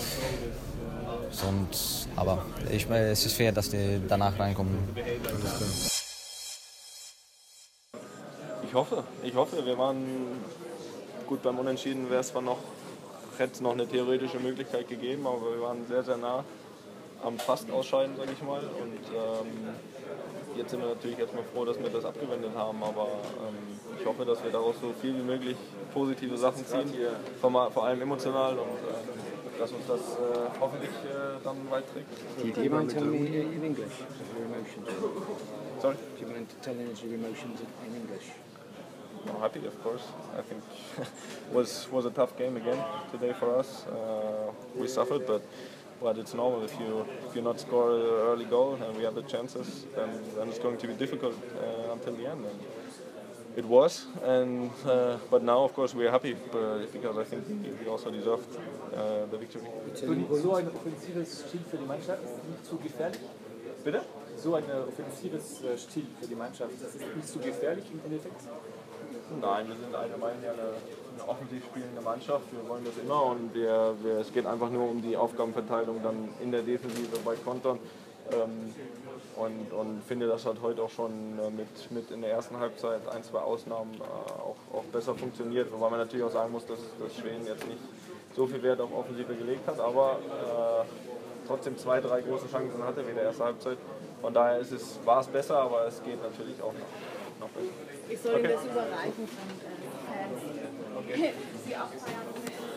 Und, 1.49 2.07
aber 2.15 2.45
ich, 2.71 2.87
meine, 2.87 3.07
es 3.07 3.25
ist 3.25 3.35
fair, 3.35 3.51
dass 3.51 3.69
die 3.69 3.99
danach 4.07 4.39
reinkommen. 4.39 4.77
Ich 8.63 8.73
hoffe, 8.73 9.03
ich 9.23 9.35
hoffe, 9.35 9.65
wir 9.65 9.77
waren 9.77 10.05
gut 11.27 11.43
beim 11.43 11.59
Unentschieden, 11.59 12.09
wäre 12.09 12.21
es 12.21 12.29
zwar 12.29 12.41
noch, 12.41 12.59
hätte 13.39 13.53
es 13.53 13.61
noch 13.61 13.71
eine 13.71 13.87
theoretische 13.87 14.39
Möglichkeit 14.39 14.87
gegeben, 14.87 15.25
aber 15.25 15.53
wir 15.53 15.61
waren 15.61 15.85
sehr, 15.87 16.03
sehr 16.03 16.17
nah 16.17 16.43
am 17.23 17.37
fast 17.37 17.69
Ausscheiden, 17.71 18.15
sage 18.15 18.31
ich 18.33 18.43
mal. 18.43 18.59
Und 18.59 19.03
ähm, 19.13 19.75
jetzt 20.55 20.71
sind 20.71 20.81
wir 20.81 20.89
natürlich 20.89 21.19
erstmal 21.19 21.43
froh, 21.43 21.65
dass 21.65 21.79
wir 21.79 21.89
das 21.89 22.05
abgewendet 22.05 22.51
haben, 22.55 22.81
aber 22.83 23.07
ähm, 23.07 23.79
ich 23.99 24.05
hoffe, 24.05 24.25
dass 24.25 24.43
wir 24.43 24.51
daraus 24.51 24.75
so 24.81 24.93
viel 25.01 25.15
wie 25.15 25.23
möglich 25.23 25.57
positive 25.93 26.37
Sachen 26.37 26.65
ziehen, 26.65 26.93
vor, 27.41 27.71
vor 27.71 27.85
allem 27.85 28.01
emotional 28.01 28.53
und 28.53 28.59
ähm, 28.59 29.19
dass 29.59 29.71
uns 29.71 29.85
das 29.87 29.99
äh, 29.99 30.49
hoffentlich 30.59 30.89
äh, 30.89 31.43
dann 31.43 31.57
weit 31.69 31.83
trägt. 31.91 32.55
Do 32.55 32.61
you 32.61 32.71
mind 32.71 32.91
telling 32.91 33.11
me 33.11 33.27
in 33.27 33.63
English 33.63 33.91
your 34.37 34.45
emotions? 34.45 34.87
Sorry? 35.81 35.95
Do 36.17 36.25
you 36.25 36.31
mind 36.31 36.47
telling 36.61 36.87
us 36.87 37.03
your 37.03 37.13
emotions 37.13 37.59
in 37.85 37.95
English? 37.95 38.31
I'm 39.27 39.41
happy, 39.41 39.65
of 39.65 39.81
course. 39.83 40.03
I 40.37 40.41
think 40.41 40.63
was 41.51 41.87
was 41.91 42.05
a 42.05 42.11
tough 42.11 42.37
game 42.37 42.57
again 42.57 42.83
today 43.11 43.33
for 43.33 43.57
us. 43.57 43.85
Uh, 43.87 44.51
we 44.75 44.87
suffered, 44.87 45.25
but 45.27 45.41
but 46.01 46.17
it's 46.17 46.33
normal 46.33 46.63
if 46.63 46.79
you 46.79 47.05
if 47.27 47.35
you 47.35 47.41
not 47.41 47.59
score 47.59 47.91
an 47.95 48.01
early 48.01 48.45
goal 48.45 48.75
and 48.75 48.95
we 48.97 49.03
have 49.03 49.15
the 49.15 49.23
chances, 49.23 49.85
then, 49.95 50.09
then 50.35 50.47
it's 50.49 50.59
going 50.59 50.77
to 50.77 50.87
be 50.87 50.93
difficult 50.93 51.35
uh, 51.35 51.93
until 51.93 52.13
the 52.13 52.27
end. 52.29 52.45
And 52.45 52.59
it 53.57 53.65
was, 53.65 54.05
and 54.23 54.71
uh, 54.85 55.17
but 55.29 55.43
now 55.43 55.63
of 55.63 55.73
course 55.73 55.93
we 55.93 56.05
are 56.07 56.11
happy 56.11 56.33
uh, 56.53 56.85
because 56.93 57.17
I 57.17 57.23
think 57.23 57.43
we, 57.81 57.87
also 57.87 58.11
deserved 58.11 58.55
uh, 58.55 59.25
the 59.31 59.37
victory. 59.37 59.67
So 59.95 60.55
ein 60.55 60.67
offensives 60.67 61.45
Stil 61.47 61.61
für 61.69 61.77
die 61.77 61.85
Mannschaft 61.85 62.23
ist 62.23 62.45
nicht 62.49 62.65
zu 62.65 62.77
gefährlich? 62.77 63.21
Bitte? 63.83 64.01
So 64.37 64.55
ein 64.55 64.63
offensives 64.87 65.61
äh, 65.63 65.77
Stil 65.77 66.05
für 66.19 66.27
die 66.27 66.35
Mannschaft, 66.35 66.71
ist 66.73 67.15
nicht 67.15 67.27
zu 67.27 67.39
gefährlich 67.39 67.85
im 67.91 67.99
Endeffekt? 68.05 68.41
Nein, 69.41 69.67
wir 69.67 69.75
sind 69.75 69.93
allgemein 69.93 70.37
eine, 70.41 70.49
eine 70.51 71.29
offensiv 71.29 71.63
spielende 71.65 72.01
Mannschaft. 72.01 72.45
Wir 72.51 72.67
wollen 72.67 72.83
das 72.83 72.97
immer 72.97 73.23
und 73.25 73.53
wir, 73.53 73.93
wir, 74.01 74.19
es 74.19 74.33
geht 74.33 74.45
einfach 74.45 74.69
nur 74.69 74.89
um 74.89 75.01
die 75.01 75.15
Aufgabenverteilung 75.15 76.01
dann 76.01 76.29
in 76.41 76.51
der 76.51 76.63
Defensive 76.63 77.17
bei 77.23 77.35
Kontern. 77.35 77.79
Ähm, 78.31 78.73
und, 79.35 79.71
und 79.71 80.03
finde, 80.03 80.27
das 80.27 80.45
hat 80.45 80.57
heute 80.61 80.81
auch 80.81 80.89
schon 80.89 81.11
äh, 81.39 81.49
mit, 81.51 81.91
mit 81.91 82.11
in 82.11 82.21
der 82.21 82.31
ersten 82.31 82.57
Halbzeit 82.59 83.07
ein, 83.09 83.23
zwei 83.23 83.39
Ausnahmen 83.39 83.93
äh, 83.95 84.03
auch, 84.03 84.57
auch 84.73 84.83
besser 84.91 85.13
funktioniert. 85.15 85.71
Wobei 85.71 85.89
man 85.89 85.99
natürlich 85.99 86.25
auch 86.25 86.31
sagen 86.31 86.51
muss, 86.51 86.65
dass, 86.65 86.79
dass 86.99 87.15
Schweden 87.15 87.45
jetzt 87.45 87.67
nicht 87.67 87.79
so 88.35 88.47
viel 88.47 88.61
Wert 88.63 88.81
auf 88.81 88.91
Offensive 88.93 89.33
gelegt 89.35 89.67
hat, 89.67 89.79
aber 89.79 90.19
äh, 90.19 90.85
trotzdem 91.47 91.77
zwei, 91.77 92.01
drei 92.01 92.21
große 92.21 92.47
Chancen 92.49 92.83
hatte 92.83 93.05
wie 93.05 93.11
in 93.11 93.15
der 93.15 93.25
ersten 93.25 93.43
Halbzeit. 93.43 93.77
Von 94.21 94.33
daher 94.33 94.59
ist 94.59 94.71
es, 94.71 94.99
war 95.05 95.21
es 95.21 95.27
besser, 95.27 95.57
aber 95.57 95.87
es 95.87 96.03
geht 96.03 96.21
natürlich 96.21 96.61
auch 96.61 96.73
noch, 96.73 97.47
noch 97.47 97.49
besser. 97.49 97.98
Ich 98.09 98.19
soll 98.21 98.39
Ihnen 98.39 98.51
das 98.51 98.65
überreichen 98.65 99.27
von 99.27 99.47
äh, 99.59 99.69
Fans. 100.07 100.41
Okay. 100.97 101.33
Sie 101.65 101.75
auch 101.75 101.87
feiern 101.87 102.27
ohne 102.33 102.69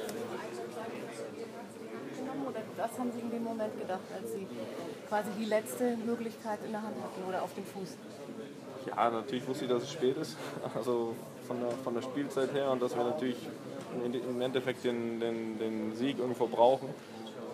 oder 2.48 2.60
was 2.76 2.98
haben 2.98 3.10
Sie 3.12 3.20
in 3.20 3.30
dem 3.30 3.44
Moment 3.44 3.78
gedacht, 3.78 4.00
als 4.14 4.32
Sie 4.32 4.46
quasi 5.08 5.30
die 5.38 5.44
letzte 5.44 5.96
Möglichkeit 5.96 6.58
in 6.64 6.72
der 6.72 6.82
Hand 6.82 6.96
hatten 7.02 7.28
oder 7.28 7.42
auf 7.42 7.54
dem 7.54 7.64
Fuß? 7.64 7.96
Ja, 8.86 9.10
natürlich 9.10 9.46
wusste 9.46 9.64
ich, 9.64 9.70
dass 9.70 9.84
es 9.84 9.92
spät 9.92 10.16
ist. 10.16 10.36
Also 10.74 11.14
von 11.46 11.60
der, 11.60 11.70
von 11.70 11.94
der 11.94 12.02
Spielzeit 12.02 12.52
her 12.52 12.70
und 12.70 12.80
dass 12.80 12.96
wir 12.96 13.04
natürlich 13.04 13.36
im 14.04 14.40
Endeffekt 14.40 14.84
den, 14.84 15.20
den, 15.20 15.58
den 15.58 15.96
Sieg 15.96 16.18
irgendwo 16.18 16.46
brauchen. 16.46 16.88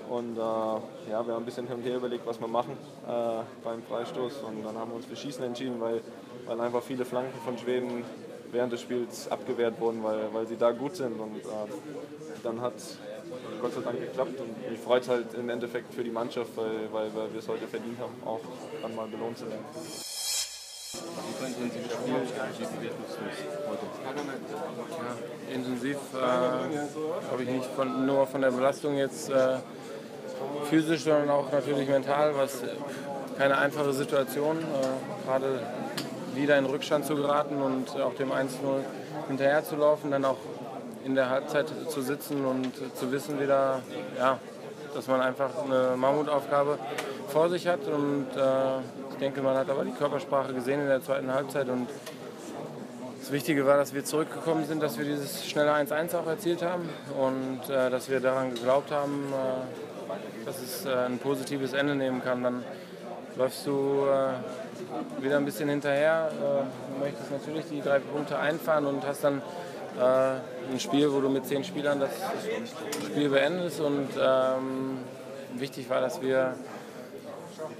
Und 0.09 0.37
äh, 0.37 0.41
ja, 0.41 1.27
wir 1.27 1.35
haben 1.35 1.43
ein 1.43 1.45
bisschen 1.45 1.67
hin 1.67 1.77
und 1.77 1.83
her 1.83 1.97
überlegt, 1.97 2.27
was 2.27 2.41
wir 2.41 2.49
machen 2.49 2.77
äh, 3.07 3.43
beim 3.63 3.83
Freistoß. 3.83 4.43
Und 4.47 4.65
dann 4.65 4.77
haben 4.77 4.91
wir 4.91 4.97
uns 4.97 5.07
für 5.07 5.17
Schießen 5.17 5.45
entschieden, 5.45 5.81
weil, 5.81 6.01
weil 6.47 6.61
einfach 6.61 6.83
viele 6.83 7.05
Flanken 7.05 7.39
von 7.45 7.59
Schweden 7.59 8.05
während 8.51 8.73
des 8.73 8.81
Spiels 8.81 9.31
abgewehrt 9.31 9.79
wurden, 9.79 10.03
weil, 10.03 10.33
weil 10.33 10.47
sie 10.47 10.57
da 10.57 10.71
gut 10.73 10.97
sind. 10.97 11.21
Und 11.21 11.37
äh, 11.37 12.43
dann 12.43 12.61
hat 12.61 12.77
es 12.77 12.97
Gott 13.61 13.75
sei 13.75 13.81
Dank 13.83 14.01
geklappt. 14.01 14.41
Und 14.41 14.71
mich 14.71 14.81
freut 14.81 15.03
es 15.03 15.09
halt 15.09 15.35
im 15.35 15.49
Endeffekt 15.51 15.93
für 15.93 16.03
die 16.03 16.11
Mannschaft, 16.11 16.57
weil, 16.57 16.91
weil, 16.91 17.15
weil 17.15 17.33
wir 17.33 17.41
es 17.41 17.49
heute 17.49 17.67
verdient 17.67 17.99
haben, 18.01 18.15
auch 18.25 18.41
dann 18.81 18.97
mal 18.97 19.07
belohnt 19.09 19.37
zu 19.37 19.45
werden. 19.47 19.65
Wie 20.91 21.45
konnten 21.45 21.71
Sie 21.71 21.81
das 21.87 21.93
Spiel 21.93 22.81
wirkungslos 22.81 23.37
heute? 23.69 23.87
Ja, 25.05 25.55
intensiv, 25.55 25.97
äh, 26.15 27.29
glaube 27.29 27.43
ich 27.43 27.49
nicht 27.51 27.67
von, 27.67 28.07
nur 28.07 28.27
von 28.27 28.41
der 28.41 28.51
Belastung 28.51 28.97
jetzt 28.97 29.29
äh, 29.29 29.59
physisch, 30.65 31.05
sondern 31.05 31.31
auch 31.31 31.51
natürlich 31.53 31.89
mental, 31.89 32.33
was 32.37 32.63
äh, 32.63 32.69
keine 33.39 33.59
einfache 33.59 33.93
Situation, 33.93 34.59
äh, 34.59 35.27
gerade 35.27 35.61
wieder 36.35 36.59
in 36.59 36.67
Rückstand 36.67 37.05
zu 37.05 37.17
geraten 37.17 37.61
und 37.61 38.01
auch 38.01 38.15
dem 38.15 38.31
1-0 38.31 38.49
hinterher 39.29 39.65
zu 39.65 39.77
laufen, 39.77 40.11
dann 40.11 40.25
auch 40.25 40.39
in 41.05 41.15
der 41.15 41.31
Halbzeit 41.31 41.67
zu 41.89 42.03
sitzen 42.03 42.45
und 42.45 42.73
zu 42.97 43.11
wissen 43.11 43.41
wieder, 43.41 43.81
ja, 44.19 44.39
dass 44.95 45.07
man 45.07 45.21
einfach 45.21 45.51
eine 45.65 45.97
Mammutaufgabe 45.97 46.79
vor 47.29 47.49
sich 47.49 47.67
hat 47.67 47.87
und 47.87 48.27
äh, 48.37 48.79
ich 49.11 49.17
denke, 49.19 49.43
man 49.43 49.57
hat 49.57 49.69
aber 49.69 49.85
die 49.85 49.93
Körpersprache 49.93 50.55
gesehen 50.55 50.81
in 50.81 50.89
der 50.89 51.03
zweiten 51.03 51.33
Halbzeit 51.33 51.69
und 51.69 51.89
das 53.21 53.33
Wichtige 53.33 53.67
war, 53.67 53.77
dass 53.77 53.93
wir 53.93 54.05
zurückgekommen 54.05 54.65
sind, 54.65 54.83
dass 54.83 54.97
wir 54.97 55.05
dieses 55.05 55.47
schnelle 55.47 55.73
1-1 55.75 56.17
auch 56.17 56.27
erzielt 56.27 56.63
haben 56.63 56.89
und 57.19 57.69
äh, 57.69 57.91
dass 57.91 58.09
wir 58.09 58.21
daran 58.21 58.55
geglaubt 58.55 58.91
haben, 58.91 59.33
äh, 59.33 59.98
dass 60.45 60.63
es 60.63 60.85
äh, 60.85 60.91
ein 60.91 61.19
positives 61.19 61.73
Ende 61.73 61.95
nehmen 61.95 62.23
kann. 62.23 62.43
Dann 62.43 62.65
läufst 63.37 63.67
du 63.67 64.07
äh, 64.07 65.23
wieder 65.23 65.37
ein 65.37 65.45
bisschen 65.45 65.69
hinterher, 65.69 66.31
äh, 66.33 67.01
möchtest 67.01 67.31
natürlich 67.31 67.67
die 67.67 67.81
drei 67.81 67.99
Punkte 67.99 68.39
einfahren 68.39 68.87
und 68.87 69.07
hast 69.07 69.25
dann 69.25 69.43
ein 70.01 70.79
Spiel, 70.79 71.13
wo 71.13 71.21
du 71.21 71.29
mit 71.29 71.45
zehn 71.45 71.65
Spielern 71.65 71.99
das 71.99 72.11
Spiel 73.05 73.31
beendest. 73.31 73.81
Und 73.81 74.09
ähm, 74.17 74.99
wichtig 75.57 75.91
war, 75.91 76.01
dass 76.01 76.23
wir 76.23 76.55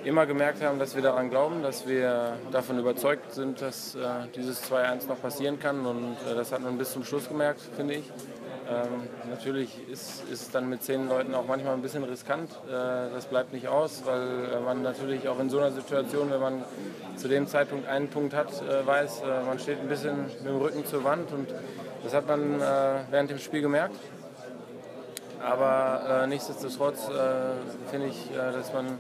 immer 0.05 0.27
gemerkt 0.27 0.63
haben, 0.63 0.79
dass 0.79 0.95
wir 0.95 1.03
daran 1.03 1.31
glauben, 1.31 1.63
dass 1.63 1.87
wir 1.87 2.37
davon 2.53 2.79
überzeugt 2.79 3.33
sind, 3.33 3.61
dass 3.61 3.95
äh, 3.95 4.01
dieses 4.35 4.63
2-1 4.71 5.09
noch 5.09 5.21
passieren 5.21 5.59
kann. 5.59 5.87
Und 5.87 6.17
äh, 6.31 6.35
das 6.35 6.53
hat 6.53 6.63
man 6.63 6.79
bis 6.79 6.93
zum 6.93 7.05
Schluss 7.05 7.29
gemerkt, 7.29 7.61
finde 7.77 7.95
ich. 7.95 8.05
Ähm, 8.71 9.09
natürlich 9.31 9.89
ist 9.89 10.25
es 10.31 10.51
dann 10.51 10.69
mit 10.69 10.83
zehn 10.83 11.09
Leuten 11.09 11.35
auch 11.35 11.47
manchmal 11.47 11.73
ein 11.73 11.81
bisschen 11.81 12.05
riskant. 12.05 12.51
Äh, 12.69 13.11
das 13.15 13.25
bleibt 13.25 13.55
nicht 13.55 13.67
aus, 13.67 14.03
weil 14.05 14.21
äh, 14.21 14.61
man 14.61 14.83
natürlich 14.83 15.27
auch 15.27 15.41
in 15.41 15.49
so 15.49 15.59
einer 15.59 15.73
Situation, 15.73 16.31
wenn 16.31 16.41
man 16.41 16.65
zu 17.17 17.29
dem 17.29 17.47
Zeitpunkt 17.47 17.89
einen 17.89 18.09
Punkt 18.09 18.35
hat, 18.35 18.51
äh, 18.61 18.87
weiß, 18.87 19.23
äh, 19.23 19.47
man 19.47 19.59
steht 19.59 19.81
ein 19.81 19.89
bisschen 19.89 20.27
mit 20.27 20.47
dem 20.47 20.57
Rücken 20.57 20.85
zur 20.85 21.03
Wand. 21.03 21.33
Und 21.33 21.49
das 22.05 22.13
hat 22.13 22.29
man 22.29 22.61
äh, 22.61 22.65
während 23.11 23.31
dem 23.31 23.39
Spiel 23.39 23.63
gemerkt. 23.63 23.97
Aber 25.43 26.25
äh, 26.25 26.27
nichtsdestotrotz 26.27 27.09
finde 27.91 28.09
ich, 28.09 28.29
dass 28.35 28.73
man 28.73 28.99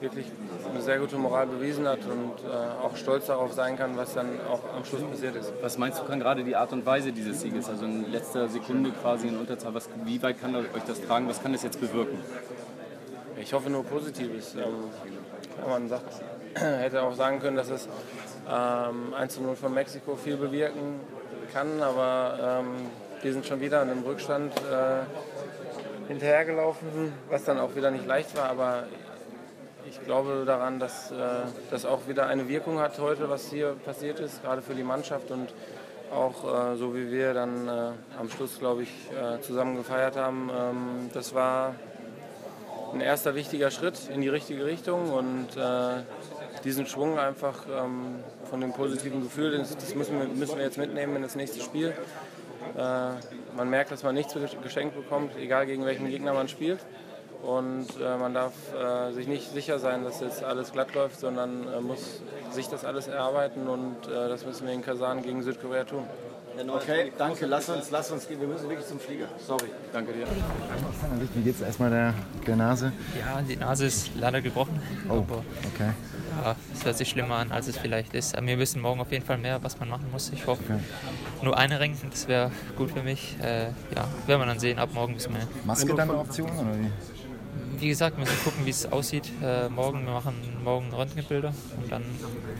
wirklich 0.00 0.26
eine 0.68 0.80
sehr 0.80 0.98
gute 0.98 1.16
Moral 1.16 1.46
bewiesen 1.46 1.86
hat 1.86 2.00
und 2.04 2.32
äh, 2.48 2.84
auch 2.84 2.96
stolz 2.96 3.26
darauf 3.26 3.52
sein 3.52 3.76
kann, 3.76 3.96
was 3.96 4.14
dann 4.14 4.28
auch 4.50 4.60
am 4.74 4.84
Schluss 4.84 5.02
passiert 5.02 5.36
ist. 5.36 5.52
Was 5.60 5.78
meinst 5.78 6.00
du, 6.00 6.04
kann 6.04 6.20
gerade 6.20 6.42
die 6.44 6.56
Art 6.56 6.72
und 6.72 6.86
Weise 6.86 7.12
dieses 7.12 7.40
Sieges, 7.40 7.68
also 7.68 7.84
in 7.84 8.10
letzter 8.10 8.48
Sekunde 8.48 8.90
quasi 8.90 9.28
in 9.28 9.38
Unterzahl, 9.38 9.74
was, 9.74 9.88
wie 10.04 10.22
weit 10.22 10.40
kann 10.40 10.54
euch 10.56 10.64
das 10.86 11.02
tragen, 11.02 11.28
was 11.28 11.42
kann 11.42 11.52
das 11.52 11.62
jetzt 11.62 11.80
bewirken? 11.80 12.18
Ich 13.40 13.52
hoffe 13.52 13.70
nur 13.70 13.84
Positives. 13.84 14.54
Ähm, 14.54 14.90
man 15.66 15.88
sagt, 15.88 16.22
hätte 16.54 17.02
auch 17.02 17.14
sagen 17.14 17.40
können, 17.40 17.56
dass 17.56 17.70
es 17.70 17.88
ähm, 18.50 19.14
1 19.14 19.34
zu 19.34 19.42
0 19.42 19.56
von 19.56 19.72
Mexiko 19.72 20.16
viel 20.16 20.36
bewirken 20.36 21.00
kann, 21.52 21.82
aber 21.82 22.60
ähm, 22.60 22.86
wir 23.22 23.32
sind 23.32 23.46
schon 23.46 23.60
wieder 23.60 23.80
an 23.80 23.90
einem 23.90 24.02
Rückstand 24.02 24.52
äh, 24.56 26.08
hinterhergelaufen, 26.08 27.12
was 27.28 27.44
dann 27.44 27.58
auch 27.58 27.74
wieder 27.76 27.90
nicht 27.90 28.06
leicht 28.06 28.36
war, 28.36 28.48
aber 28.50 28.84
ich 29.88 30.02
glaube 30.04 30.44
daran, 30.46 30.78
dass 30.78 31.10
äh, 31.10 31.14
das 31.70 31.84
auch 31.84 32.08
wieder 32.08 32.26
eine 32.26 32.48
Wirkung 32.48 32.78
hat 32.78 32.98
heute, 32.98 33.28
was 33.28 33.50
hier 33.50 33.76
passiert 33.84 34.20
ist, 34.20 34.42
gerade 34.42 34.62
für 34.62 34.74
die 34.74 34.82
Mannschaft 34.82 35.30
und 35.30 35.48
auch 36.12 36.72
äh, 36.72 36.76
so 36.76 36.94
wie 36.94 37.10
wir 37.10 37.34
dann 37.34 37.68
äh, 37.68 37.92
am 38.18 38.28
Schluss, 38.28 38.58
glaube 38.58 38.82
ich, 38.82 38.90
äh, 39.12 39.40
zusammen 39.40 39.76
gefeiert 39.76 40.16
haben. 40.16 40.50
Ähm, 40.50 41.10
das 41.14 41.34
war 41.34 41.74
ein 42.92 43.00
erster 43.00 43.34
wichtiger 43.34 43.70
Schritt 43.70 44.08
in 44.12 44.20
die 44.20 44.28
richtige 44.28 44.64
Richtung 44.64 45.10
und 45.10 45.56
äh, 45.56 46.02
diesen 46.64 46.86
Schwung 46.86 47.18
einfach 47.18 47.64
ähm, 47.66 48.16
von 48.48 48.60
dem 48.60 48.72
positiven 48.72 49.22
Gefühl, 49.22 49.56
das, 49.56 49.94
müssen, 49.94 50.18
wir, 50.18 50.26
müssen 50.28 50.56
wir 50.56 50.64
jetzt 50.64 50.78
mitnehmen 50.78 51.16
in 51.16 51.22
das 51.22 51.36
nächste 51.36 51.60
Spiel. 51.60 51.94
Äh, 52.76 53.10
man 53.56 53.70
merkt, 53.70 53.92
dass 53.92 54.02
man 54.02 54.14
nichts 54.14 54.34
geschenkt 54.62 54.96
bekommt, 54.96 55.36
egal 55.36 55.66
gegen 55.66 55.84
welchen 55.84 56.08
Gegner 56.08 56.34
man 56.34 56.48
spielt. 56.48 56.80
Und 57.42 57.86
äh, 58.00 58.16
man 58.18 58.34
darf 58.34 58.52
äh, 58.74 59.12
sich 59.12 59.26
nicht 59.26 59.50
sicher 59.52 59.78
sein, 59.78 60.04
dass 60.04 60.20
jetzt 60.20 60.44
alles 60.44 60.72
glatt 60.72 60.94
läuft, 60.94 61.18
sondern 61.18 61.66
äh, 61.68 61.80
muss 61.80 62.20
sich 62.50 62.68
das 62.68 62.84
alles 62.84 63.06
erarbeiten 63.08 63.66
und 63.66 63.96
äh, 64.06 64.28
das 64.28 64.44
müssen 64.44 64.66
wir 64.66 64.74
in 64.74 64.82
Kasan 64.82 65.22
gegen 65.22 65.42
Südkorea 65.42 65.84
tun. 65.84 66.04
Okay, 66.68 67.12
danke. 67.16 67.46
Lass 67.46 67.68
uns, 67.70 67.90
lass 67.90 68.10
uns 68.10 68.28
gehen. 68.28 68.40
Wir 68.40 68.48
müssen 68.48 68.68
wirklich 68.68 68.86
zum 68.86 68.98
Flieger. 68.98 69.26
Sorry. 69.38 69.68
Danke 69.92 70.12
dir. 70.12 70.26
Wie 71.34 71.42
geht's 71.42 71.60
erstmal 71.62 71.88
der, 71.90 72.12
der 72.46 72.56
Nase? 72.56 72.92
Ja, 73.18 73.40
die 73.40 73.56
Nase 73.56 73.86
ist 73.86 74.10
leider 74.16 74.42
gebrochen. 74.42 74.82
Oh, 75.08 75.18
aber, 75.18 75.44
okay. 75.74 75.90
Ja, 76.44 76.56
es 76.74 76.84
hört 76.84 76.98
sich 76.98 77.08
schlimmer 77.08 77.36
an, 77.36 77.52
als 77.52 77.68
es 77.68 77.78
vielleicht 77.78 78.14
ist. 78.14 78.36
Aber 78.36 78.46
wir 78.46 78.58
wissen 78.58 78.82
morgen 78.82 79.00
auf 79.00 79.10
jeden 79.12 79.24
Fall 79.24 79.38
mehr, 79.38 79.62
was 79.62 79.78
man 79.80 79.88
machen 79.88 80.08
muss. 80.12 80.30
Ich 80.34 80.46
hoffe, 80.46 80.62
Okay. 80.64 80.80
nur 81.42 81.56
eine 81.56 81.80
Ring, 81.80 81.96
das 82.10 82.28
wäre 82.28 82.50
gut 82.76 82.90
für 82.90 83.02
mich. 83.02 83.36
Äh, 83.42 83.66
ja, 83.68 84.08
werden 84.26 84.40
wir 84.42 84.46
dann 84.46 84.58
sehen. 84.58 84.78
Ab 84.78 84.90
morgen 84.92 85.14
wissen 85.16 85.32
wir. 85.32 85.46
Maske 85.64 85.94
dann 85.94 86.10
eine 86.10 86.18
Option 86.18 86.50
oder 86.50 86.74
wie? 86.78 86.90
Wie 87.80 87.88
gesagt, 87.88 88.16
wir 88.18 88.24
müssen 88.24 88.44
gucken, 88.44 88.66
wie 88.66 88.70
es 88.70 88.90
aussieht. 88.92 89.30
Äh, 89.42 89.68
morgen, 89.70 90.04
wir 90.04 90.12
machen 90.12 90.34
morgen 90.62 90.92
Röntgenbilder 90.92 91.54
und 91.82 91.90
dann 91.90 92.02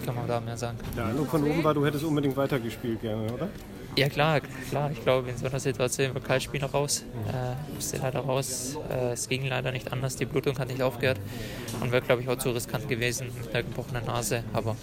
kann 0.04 0.14
man 0.14 0.26
da 0.26 0.40
mehr 0.40 0.56
sagen. 0.56 0.78
Der 0.96 1.06
Eindruck 1.06 1.28
von 1.28 1.44
oben 1.44 1.62
war, 1.62 1.74
du 1.74 1.84
hättest 1.84 2.04
unbedingt 2.04 2.36
weitergespielt 2.36 3.02
gerne, 3.02 3.30
oder? 3.32 3.48
Ja 3.96 4.08
klar, 4.08 4.40
klar. 4.70 4.90
Ich 4.92 5.02
glaube, 5.02 5.28
in 5.28 5.36
so 5.36 5.46
einer 5.46 5.60
Situation 5.60 6.14
war 6.14 6.22
kein 6.22 6.40
Spieler 6.40 6.68
raus. 6.70 7.04
Äh, 7.28 7.74
musste 7.74 7.98
leider 7.98 8.20
raus. 8.20 8.78
Äh, 8.90 9.12
es 9.12 9.28
ging 9.28 9.44
leider 9.46 9.72
nicht 9.72 9.92
anders. 9.92 10.16
Die 10.16 10.24
Blutung 10.24 10.58
hat 10.58 10.68
nicht 10.68 10.80
aufgehört 10.80 11.18
und 11.80 11.92
wäre, 11.92 12.00
glaube 12.00 12.22
ich, 12.22 12.28
auch 12.28 12.38
zu 12.38 12.50
riskant 12.50 12.88
gewesen 12.88 13.26
mit 13.38 13.52
einer 13.52 13.62
gebrochenen 13.64 14.06
Nase. 14.06 14.42
Aber 14.54 14.74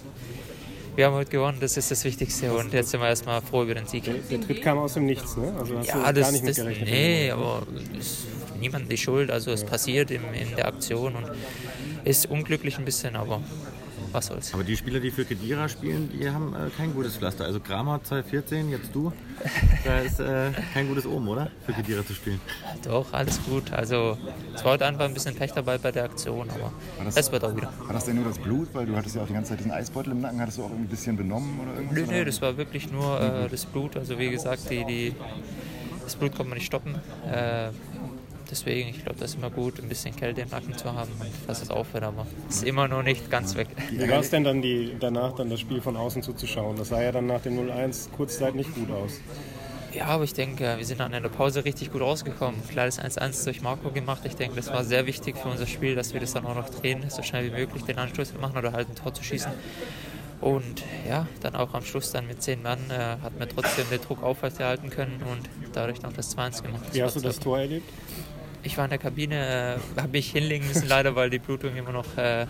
wir 0.94 1.06
haben 1.06 1.14
heute 1.14 1.30
gewonnen, 1.30 1.58
das 1.60 1.76
ist 1.76 1.90
das 1.90 2.04
Wichtigste. 2.04 2.52
Und 2.52 2.72
jetzt 2.72 2.90
sind 2.90 3.00
wir 3.00 3.08
erstmal 3.08 3.40
froh 3.40 3.62
über 3.64 3.74
den 3.74 3.86
Sieg. 3.86 4.04
Der 4.30 4.40
Tritt 4.40 4.62
kam 4.62 4.78
aus 4.78 4.94
dem 4.94 5.06
Nichts, 5.06 5.36
ne? 5.36 5.52
Also 5.58 5.78
hast 5.78 5.86
Ja, 5.88 5.94
du 5.96 6.02
gar 6.02 6.12
das, 6.12 6.32
nicht 6.32 6.44
mit 6.44 6.50
das, 6.50 6.64
gerechnet. 6.64 6.88
nee, 6.90 7.30
aber 7.30 7.62
ist 7.98 8.26
niemand 8.58 8.90
die 8.90 8.96
Schuld. 8.96 9.30
Also 9.30 9.50
es 9.52 9.64
passiert 9.64 10.10
in, 10.10 10.22
in 10.34 10.54
der 10.56 10.66
Aktion 10.66 11.16
und 11.16 11.26
ist 12.04 12.26
unglücklich 12.26 12.78
ein 12.78 12.84
bisschen, 12.84 13.16
aber 13.16 13.40
was 14.12 14.26
soll's. 14.26 14.54
Aber 14.54 14.64
die 14.64 14.76
Spieler, 14.76 15.00
die 15.00 15.10
für 15.10 15.24
Kedira 15.24 15.68
spielen, 15.68 16.10
die 16.12 16.28
haben 16.28 16.54
äh, 16.54 16.70
kein 16.76 16.94
gutes 16.94 17.16
Pflaster. 17.16 17.44
Also 17.44 17.60
Kramer 17.60 18.02
2014, 18.02 18.70
jetzt 18.70 18.94
du. 18.94 19.12
Da 19.84 20.00
ist 20.00 20.20
äh, 20.20 20.50
kein 20.72 20.88
gutes 20.88 21.06
Oben, 21.06 21.28
oder? 21.28 21.50
Für 21.66 21.72
Kedira 21.72 22.04
zu 22.04 22.14
spielen. 22.14 22.40
Doch, 22.84 23.12
alles 23.12 23.40
gut. 23.44 23.72
Also 23.72 24.16
es 24.54 24.64
war 24.64 24.72
heute 24.72 24.86
einfach 24.86 25.04
ein 25.04 25.14
bisschen 25.14 25.34
Pech 25.34 25.52
dabei 25.52 25.78
bei 25.78 25.92
der 25.92 26.04
Aktion, 26.04 26.48
aber 26.50 26.72
War 26.98 27.06
es 27.14 27.32
wird 27.32 27.44
auch 27.44 27.54
wieder. 27.54 27.72
War 27.84 27.92
das 27.92 28.04
denn 28.04 28.16
nur 28.16 28.24
das 28.24 28.38
Blut? 28.38 28.68
Weil 28.72 28.86
du 28.86 28.96
hattest 28.96 29.16
ja 29.16 29.22
auch 29.22 29.26
die 29.26 29.34
ganze 29.34 29.50
Zeit 29.50 29.60
diesen 29.60 29.72
Eisbeutel 29.72 30.12
im 30.12 30.20
Nacken. 30.20 30.40
Hattest 30.40 30.58
du 30.58 30.62
auch 30.62 30.70
irgendwie 30.70 30.86
ein 30.86 30.90
bisschen 30.90 31.16
benommen 31.16 31.60
oder 31.60 31.74
irgendwas? 31.74 31.98
Nö, 31.98 32.06
nö, 32.06 32.24
das 32.24 32.40
war 32.42 32.56
wirklich 32.56 32.90
nur 32.90 33.20
äh, 33.20 33.48
das 33.48 33.66
Blut. 33.66 33.96
Also 33.96 34.18
wie 34.18 34.30
gesagt, 34.30 34.70
die, 34.70 34.84
die, 34.84 35.14
das 36.04 36.16
Blut 36.16 36.32
konnte 36.32 36.48
man 36.48 36.58
nicht 36.58 36.66
stoppen. 36.66 36.94
Deswegen, 38.50 38.88
ich 38.88 39.04
glaube, 39.04 39.18
das 39.18 39.30
ist 39.30 39.36
immer 39.36 39.50
gut, 39.50 39.78
ein 39.78 39.88
bisschen 39.88 40.16
Kälte 40.16 40.40
im 40.40 40.48
Nacken 40.48 40.76
zu 40.76 40.92
haben 40.92 41.10
und 41.20 41.30
dass 41.46 41.60
es 41.60 41.70
aufhört, 41.70 42.04
aber 42.04 42.26
es 42.48 42.56
ist 42.56 42.64
immer 42.64 42.88
noch 42.88 43.02
nicht 43.02 43.30
ganz 43.30 43.54
weg. 43.56 43.68
Wie 43.90 44.08
war 44.08 44.20
es 44.20 44.30
denn 44.30 44.44
dann 44.44 44.62
die, 44.62 44.96
danach, 44.98 45.34
dann 45.34 45.50
das 45.50 45.60
Spiel 45.60 45.80
von 45.80 45.96
außen 45.96 46.22
zuzuschauen? 46.22 46.76
Das 46.76 46.88
sah 46.88 47.02
ja 47.02 47.12
dann 47.12 47.26
nach 47.26 47.42
dem 47.42 47.58
0-1 47.58 48.10
kurzzeit 48.12 48.54
nicht 48.54 48.74
gut 48.74 48.90
aus. 48.90 49.20
Ja, 49.92 50.06
aber 50.06 50.24
ich 50.24 50.34
denke, 50.34 50.74
wir 50.76 50.84
sind 50.84 51.00
dann 51.00 51.12
in 51.12 51.22
der 51.22 51.30
Pause 51.30 51.64
richtig 51.64 51.90
gut 51.90 52.02
rausgekommen. 52.02 52.60
Kleines 52.68 53.00
1-1 53.00 53.44
durch 53.44 53.62
Marco 53.62 53.90
gemacht. 53.90 54.20
Ich 54.24 54.36
denke, 54.36 54.56
das 54.56 54.68
war 54.68 54.84
sehr 54.84 55.06
wichtig 55.06 55.36
für 55.36 55.48
unser 55.48 55.66
Spiel, 55.66 55.94
dass 55.94 56.12
wir 56.12 56.20
das 56.20 56.34
dann 56.34 56.44
auch 56.46 56.54
noch 56.54 56.68
drehen, 56.68 57.04
so 57.08 57.22
schnell 57.22 57.46
wie 57.46 57.56
möglich 57.56 57.84
den 57.84 57.98
Anschluss 57.98 58.32
machen 58.38 58.58
oder 58.58 58.72
halt 58.72 58.88
ein 58.88 58.94
Tor 58.94 59.14
zu 59.14 59.24
schießen. 59.24 59.50
Und 60.40 60.84
ja, 61.08 61.26
dann 61.40 61.56
auch 61.56 61.74
am 61.74 61.82
Schluss 61.82 62.12
dann 62.12 62.26
mit 62.26 62.42
zehn 62.42 62.62
Mann 62.62 62.78
äh, 62.90 63.16
hat 63.22 63.38
man 63.38 63.48
trotzdem 63.48 63.86
den 63.90 64.00
Druck 64.00 64.22
aufrechterhalten 64.22 64.88
können 64.88 65.20
und 65.28 65.48
dadurch 65.72 65.98
dann 65.98 66.12
das 66.14 66.36
2-1 66.36 66.62
gemacht. 66.62 66.82
Wie 66.92 67.02
hast 67.02 67.16
du 67.16 67.20
das 67.20 67.40
Tor 67.40 67.58
erlebt? 67.58 67.90
Ich 68.68 68.76
war 68.76 68.84
in 68.84 68.90
der 68.90 68.98
Kabine, 68.98 69.78
äh, 69.96 70.00
habe 70.00 70.08
mich 70.12 70.30
hinlegen 70.30 70.68
müssen 70.68 70.86
leider, 70.88 71.16
weil 71.16 71.30
die 71.30 71.38
Blutung 71.38 71.74
immer 71.74 71.90
noch 71.90 72.04
äh, 72.18 72.44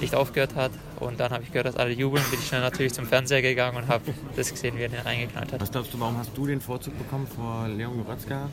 nicht 0.00 0.12
aufgehört 0.14 0.56
hat. 0.56 0.72
Und 0.98 1.20
dann 1.20 1.30
habe 1.30 1.44
ich 1.44 1.50
gehört, 1.52 1.66
dass 1.68 1.76
alle 1.76 1.92
jubeln, 1.92 2.24
bin 2.30 2.40
ich 2.40 2.48
schnell 2.48 2.60
natürlich 2.62 2.92
zum 2.94 3.06
Fernseher 3.06 3.42
gegangen 3.42 3.76
und 3.76 3.86
habe 3.86 4.02
das 4.34 4.50
gesehen, 4.50 4.76
wie 4.76 4.82
er 4.82 4.88
den 4.88 5.00
reingeknallt 5.00 5.52
hat. 5.52 5.60
Was 5.60 5.70
glaubst 5.70 5.94
du, 5.94 6.00
warum 6.00 6.18
hast 6.18 6.36
du 6.36 6.46
den 6.46 6.60
Vorzug 6.60 6.98
bekommen 6.98 7.28
vor 7.28 7.68
Leon 7.68 8.02
Goretzka 8.04 8.48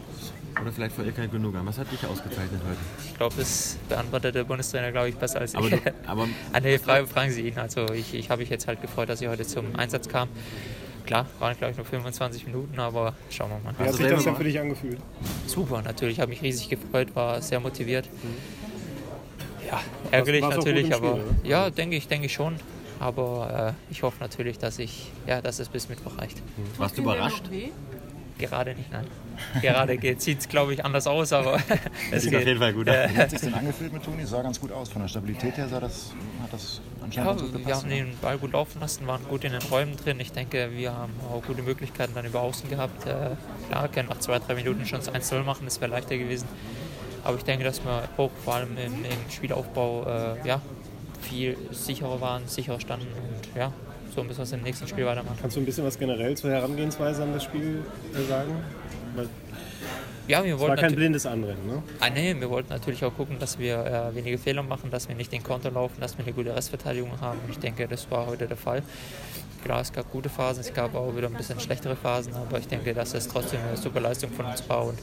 oder 0.62 0.72
vielleicht 0.72 0.94
vor 0.96 1.04
Ilkay 1.04 1.28
Gündogan? 1.30 1.66
Was 1.66 1.80
hat 1.80 1.92
dich 1.92 2.06
ausgezeichnet 2.06 2.62
heute? 2.68 2.78
Ich 3.08 3.18
glaube, 3.18 3.34
das 3.40 3.78
beantwortet 3.90 4.36
der 4.36 4.44
Bundestrainer, 4.44 4.92
glaube 4.92 5.10
ich, 5.10 5.16
besser 5.16 5.40
als 5.40 5.56
Aber 5.56 5.68
ich. 5.68 5.74
du- 5.82 5.94
aber- 6.06 6.28
ah, 6.54 6.60
nee, 6.60 6.78
fragen, 6.78 7.08
fragen 7.08 7.32
Sie 7.32 7.48
ihn. 7.48 7.58
Also 7.58 7.88
ich, 7.92 8.14
ich 8.14 8.30
habe 8.30 8.42
mich 8.42 8.50
jetzt 8.52 8.68
halt 8.68 8.82
gefreut, 8.84 9.10
dass 9.10 9.20
ich 9.20 9.28
heute 9.28 9.48
zum 9.48 9.76
Einsatz 9.78 10.08
kam. 10.08 10.30
Klar, 11.06 11.26
waren 11.40 11.58
glaube 11.58 11.72
ich 11.72 11.78
nur 11.78 11.86
25 11.86 12.46
Minuten, 12.48 12.80
aber 12.80 13.14
schauen 13.30 13.50
wir 13.52 13.60
mal. 13.60 13.74
Wie 13.78 13.84
hat 13.88 13.94
sich 13.94 14.08
das 14.08 14.24
denn 14.24 14.36
für 14.36 14.44
dich 14.44 14.60
angefühlt? 14.60 15.00
Super, 15.48 15.82
natürlich. 15.82 16.14
Ich 16.16 16.20
habe 16.22 16.30
mich 16.30 16.42
riesig 16.42 16.70
gefreut, 16.70 17.14
war 17.16 17.42
sehr 17.42 17.60
motiviert. 17.60 18.08
Ja, 19.66 19.74
Warst- 19.74 19.86
ärgerlich 20.12 20.42
natürlich, 20.42 20.86
Spiel, 20.86 20.96
aber 20.96 21.14
oder? 21.16 21.24
ja, 21.44 21.70
denke 21.70 21.96
ich, 21.98 22.08
denke 22.08 22.28
ich 22.28 22.34
schon. 22.34 22.56
Aber 23.00 23.76
äh, 23.90 23.92
ich 23.92 24.04
hoffe 24.04 24.18
natürlich, 24.22 24.60
dass 24.60 24.80
ich, 24.80 25.12
ja, 25.28 25.42
dass 25.42 25.60
es 25.60 25.68
bis 25.68 25.90
Mittwoch 25.90 26.18
reicht. 26.18 26.42
Warst 26.78 26.98
du 26.98 27.02
überrascht? 27.02 27.44
Gerade 28.44 28.76
nicht, 28.76 28.92
nein. 28.92 29.06
Gerade 29.62 29.98
sieht 30.20 30.40
es, 30.42 30.50
glaube 30.50 30.74
ich, 30.74 30.84
anders 30.84 31.08
aus, 31.08 31.32
aber 31.32 31.56
es 32.12 32.24
sieht 32.24 32.34
auf 32.34 32.40
geht. 32.40 32.48
jeden 32.50 32.60
Fall 32.60 32.74
gut 32.74 32.88
Äh, 32.88 33.08
Wie 33.14 33.18
hat 33.18 33.30
sich 33.30 33.40
denn 33.40 33.54
angefühlt 33.54 33.94
mit 33.94 34.04
Toni? 34.04 34.26
Sah 34.26 34.42
ganz 34.42 34.60
gut 34.60 34.72
aus. 34.72 34.90
Von 34.90 35.02
der 35.02 35.08
Stabilität 35.10 35.56
her 35.58 35.68
sah 35.70 35.80
das, 35.80 36.12
hat 36.42 36.52
das 36.52 36.82
anscheinend 37.02 37.32
Ja, 37.32 37.38
gut 37.46 37.54
wir 37.54 37.60
gepasst. 37.60 37.84
haben 37.84 37.90
den 37.90 38.18
Ball 38.22 38.38
gut 38.38 38.52
laufen 38.52 38.82
lassen, 38.82 39.08
waren 39.08 39.24
gut 39.30 39.44
in 39.46 39.54
den 39.54 39.62
Räumen 39.62 39.96
drin. 39.96 40.20
Ich 40.20 40.32
denke, 40.34 40.72
wir 40.74 40.94
haben 40.94 41.14
auch 41.32 41.42
gute 41.42 41.62
Möglichkeiten 41.62 42.14
dann 42.16 42.26
über 42.26 42.42
Außen 42.42 42.70
gehabt. 42.70 43.06
Äh, 43.06 43.32
klar, 43.70 43.88
können 43.88 44.10
nach 44.10 44.20
zwei, 44.20 44.40
drei 44.40 44.56
Minuten 44.56 44.86
schon 44.86 45.00
das 45.00 45.10
1-0 45.14 45.44
machen, 45.44 45.62
das 45.66 45.80
wäre 45.80 45.90
leichter 45.92 46.18
gewesen. 46.18 46.48
Aber 47.24 47.38
ich 47.38 47.44
denke, 47.44 47.64
dass 47.64 47.84
wir 47.86 48.04
auch 48.18 48.30
vor 48.44 48.56
allem 48.56 48.78
im, 48.78 49.06
im 49.06 49.32
Spielaufbau 49.32 50.06
äh, 50.44 50.48
ja, 50.48 50.60
viel 51.22 51.56
sicherer 51.72 52.20
waren, 52.20 52.48
sicherer 52.48 52.82
standen 52.82 53.08
und 53.08 53.58
ja, 53.58 53.72
so 54.14 54.24
müssen 54.24 54.38
wir 54.38 54.44
es 54.44 54.52
im 54.52 54.62
nächsten 54.62 54.88
Spiel 54.88 55.06
weitermachen. 55.06 55.38
Kannst 55.42 55.56
du 55.56 55.62
ein 55.62 55.66
bisschen 55.66 55.86
was 55.86 55.98
generell 55.98 56.36
zur 56.36 56.52
Herangehensweise 56.52 57.24
an 57.24 57.34
das 57.34 57.44
Spiel 57.44 57.82
äh, 58.14 58.28
sagen? 58.28 58.52
Weil 59.16 59.28
Ja, 60.28 60.44
wir 60.44 60.60
wollten 60.60 60.70
war 60.70 60.78
kein 60.78 60.96
blindes 60.96 61.26
Anrennen, 61.26 61.66
ne? 61.68 61.84
Ah, 62.00 62.10
nee, 62.10 62.36
wir 62.40 62.50
wollten 62.50 62.70
natürlich 62.70 63.04
auch 63.04 63.14
gucken, 63.16 63.38
dass 63.40 63.60
wir 63.60 64.12
äh, 64.12 64.16
wenige 64.16 64.38
Fehler 64.38 64.64
machen, 64.64 64.90
dass 64.92 65.08
wir 65.08 65.16
nicht 65.16 65.32
den 65.32 65.44
Konter 65.44 65.72
laufen, 65.72 66.00
dass 66.00 66.18
wir 66.18 66.26
eine 66.26 66.34
gute 66.34 66.56
Restverteidigung 66.56 67.20
haben. 67.22 67.40
Ich 67.50 67.60
denke, 67.60 67.88
das 67.88 68.10
war 68.12 68.28
heute 68.28 68.48
der 68.48 68.58
Fall. 68.58 68.84
Klar, 69.64 69.80
es 69.80 69.94
gab 69.94 70.12
gute 70.12 70.28
Phasen, 70.28 70.60
es 70.60 70.74
gab 70.74 70.94
auch 70.94 71.16
wieder 71.16 71.28
ein 71.28 71.34
bisschen 71.36 71.58
schlechtere 71.58 71.96
Phasen, 71.96 72.34
aber 72.34 72.60
ich 72.60 72.68
denke, 72.68 72.94
dass 72.94 73.14
es 73.14 73.30
trotzdem 73.30 73.62
eine 73.66 73.78
super 73.78 74.02
Leistung 74.02 74.30
von 74.30 74.46
uns 74.46 74.68
war. 74.68 74.86
Und, 74.86 75.00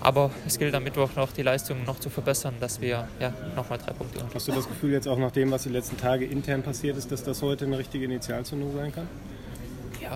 aber 0.00 0.30
es 0.46 0.58
gilt 0.60 0.72
am 0.76 0.84
Mittwoch 0.84 1.10
noch, 1.16 1.32
die 1.32 1.42
Leistung 1.42 1.84
noch 1.84 1.98
zu 1.98 2.08
verbessern, 2.08 2.54
dass 2.60 2.80
wir 2.80 3.08
ja, 3.18 3.32
nochmal 3.56 3.78
drei 3.78 3.92
Punkte 3.92 4.20
holen. 4.20 4.30
Hast 4.32 4.46
du 4.46 4.52
das 4.52 4.68
Gefühl 4.68 4.92
jetzt 4.92 5.08
auch 5.08 5.18
nach 5.18 5.32
dem, 5.32 5.50
was 5.50 5.64
die 5.64 5.70
letzten 5.70 5.96
Tage 5.96 6.24
intern 6.24 6.62
passiert 6.62 6.96
ist, 6.96 7.10
dass 7.10 7.24
das 7.24 7.42
heute 7.42 7.64
eine 7.64 7.76
richtige 7.76 8.04
Initialzündung 8.04 8.76
sein 8.76 8.92
kann? 8.92 9.08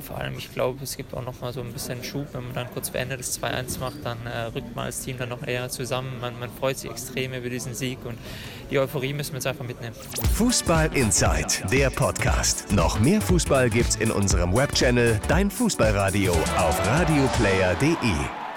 Vor 0.01 0.19
allem, 0.19 0.37
ich 0.37 0.53
glaube, 0.53 0.83
es 0.83 0.97
gibt 0.97 1.15
auch 1.15 1.25
noch 1.25 1.41
mal 1.41 1.53
so 1.53 1.61
ein 1.61 1.73
bisschen 1.73 2.03
Schub, 2.05 2.27
wenn 2.33 2.45
man 2.45 2.55
dann 2.55 2.71
kurz 2.73 2.89
vor 2.91 3.01
Ende 3.01 3.17
des 3.17 3.41
2-1 3.41 3.81
macht, 3.81 3.97
dann 4.05 4.19
äh, 4.27 4.45
rückt 4.55 4.75
man 4.75 4.87
als 4.87 5.01
Team 5.01 5.19
dann 5.19 5.29
noch 5.29 5.47
eher 5.47 5.69
zusammen. 5.69 6.21
Man, 6.21 6.39
man 6.39 6.51
freut 6.51 6.79
sich 6.79 6.91
extrem 6.91 7.33
über 7.33 7.49
diesen 7.49 7.75
Sieg 7.75 7.99
und 8.05 8.19
die 8.71 8.79
Euphorie 8.79 9.13
müssen 9.13 9.33
wir 9.33 9.39
jetzt 9.39 9.47
einfach 9.47 9.65
mitnehmen. 9.65 9.95
Fußball 10.35 10.91
Inside, 10.95 11.69
der 11.71 11.91
Podcast. 11.91 12.71
Noch 12.73 13.01
mehr 13.01 13.21
Fußball 13.21 13.71
gibt's 13.71 13.97
in 13.97 14.11
unserem 14.11 14.55
Webchannel 14.55 15.21
Dein 15.29 15.51
Fußballradio 15.51 16.33
auf 16.33 16.87
radioplayer.de. 16.87 18.48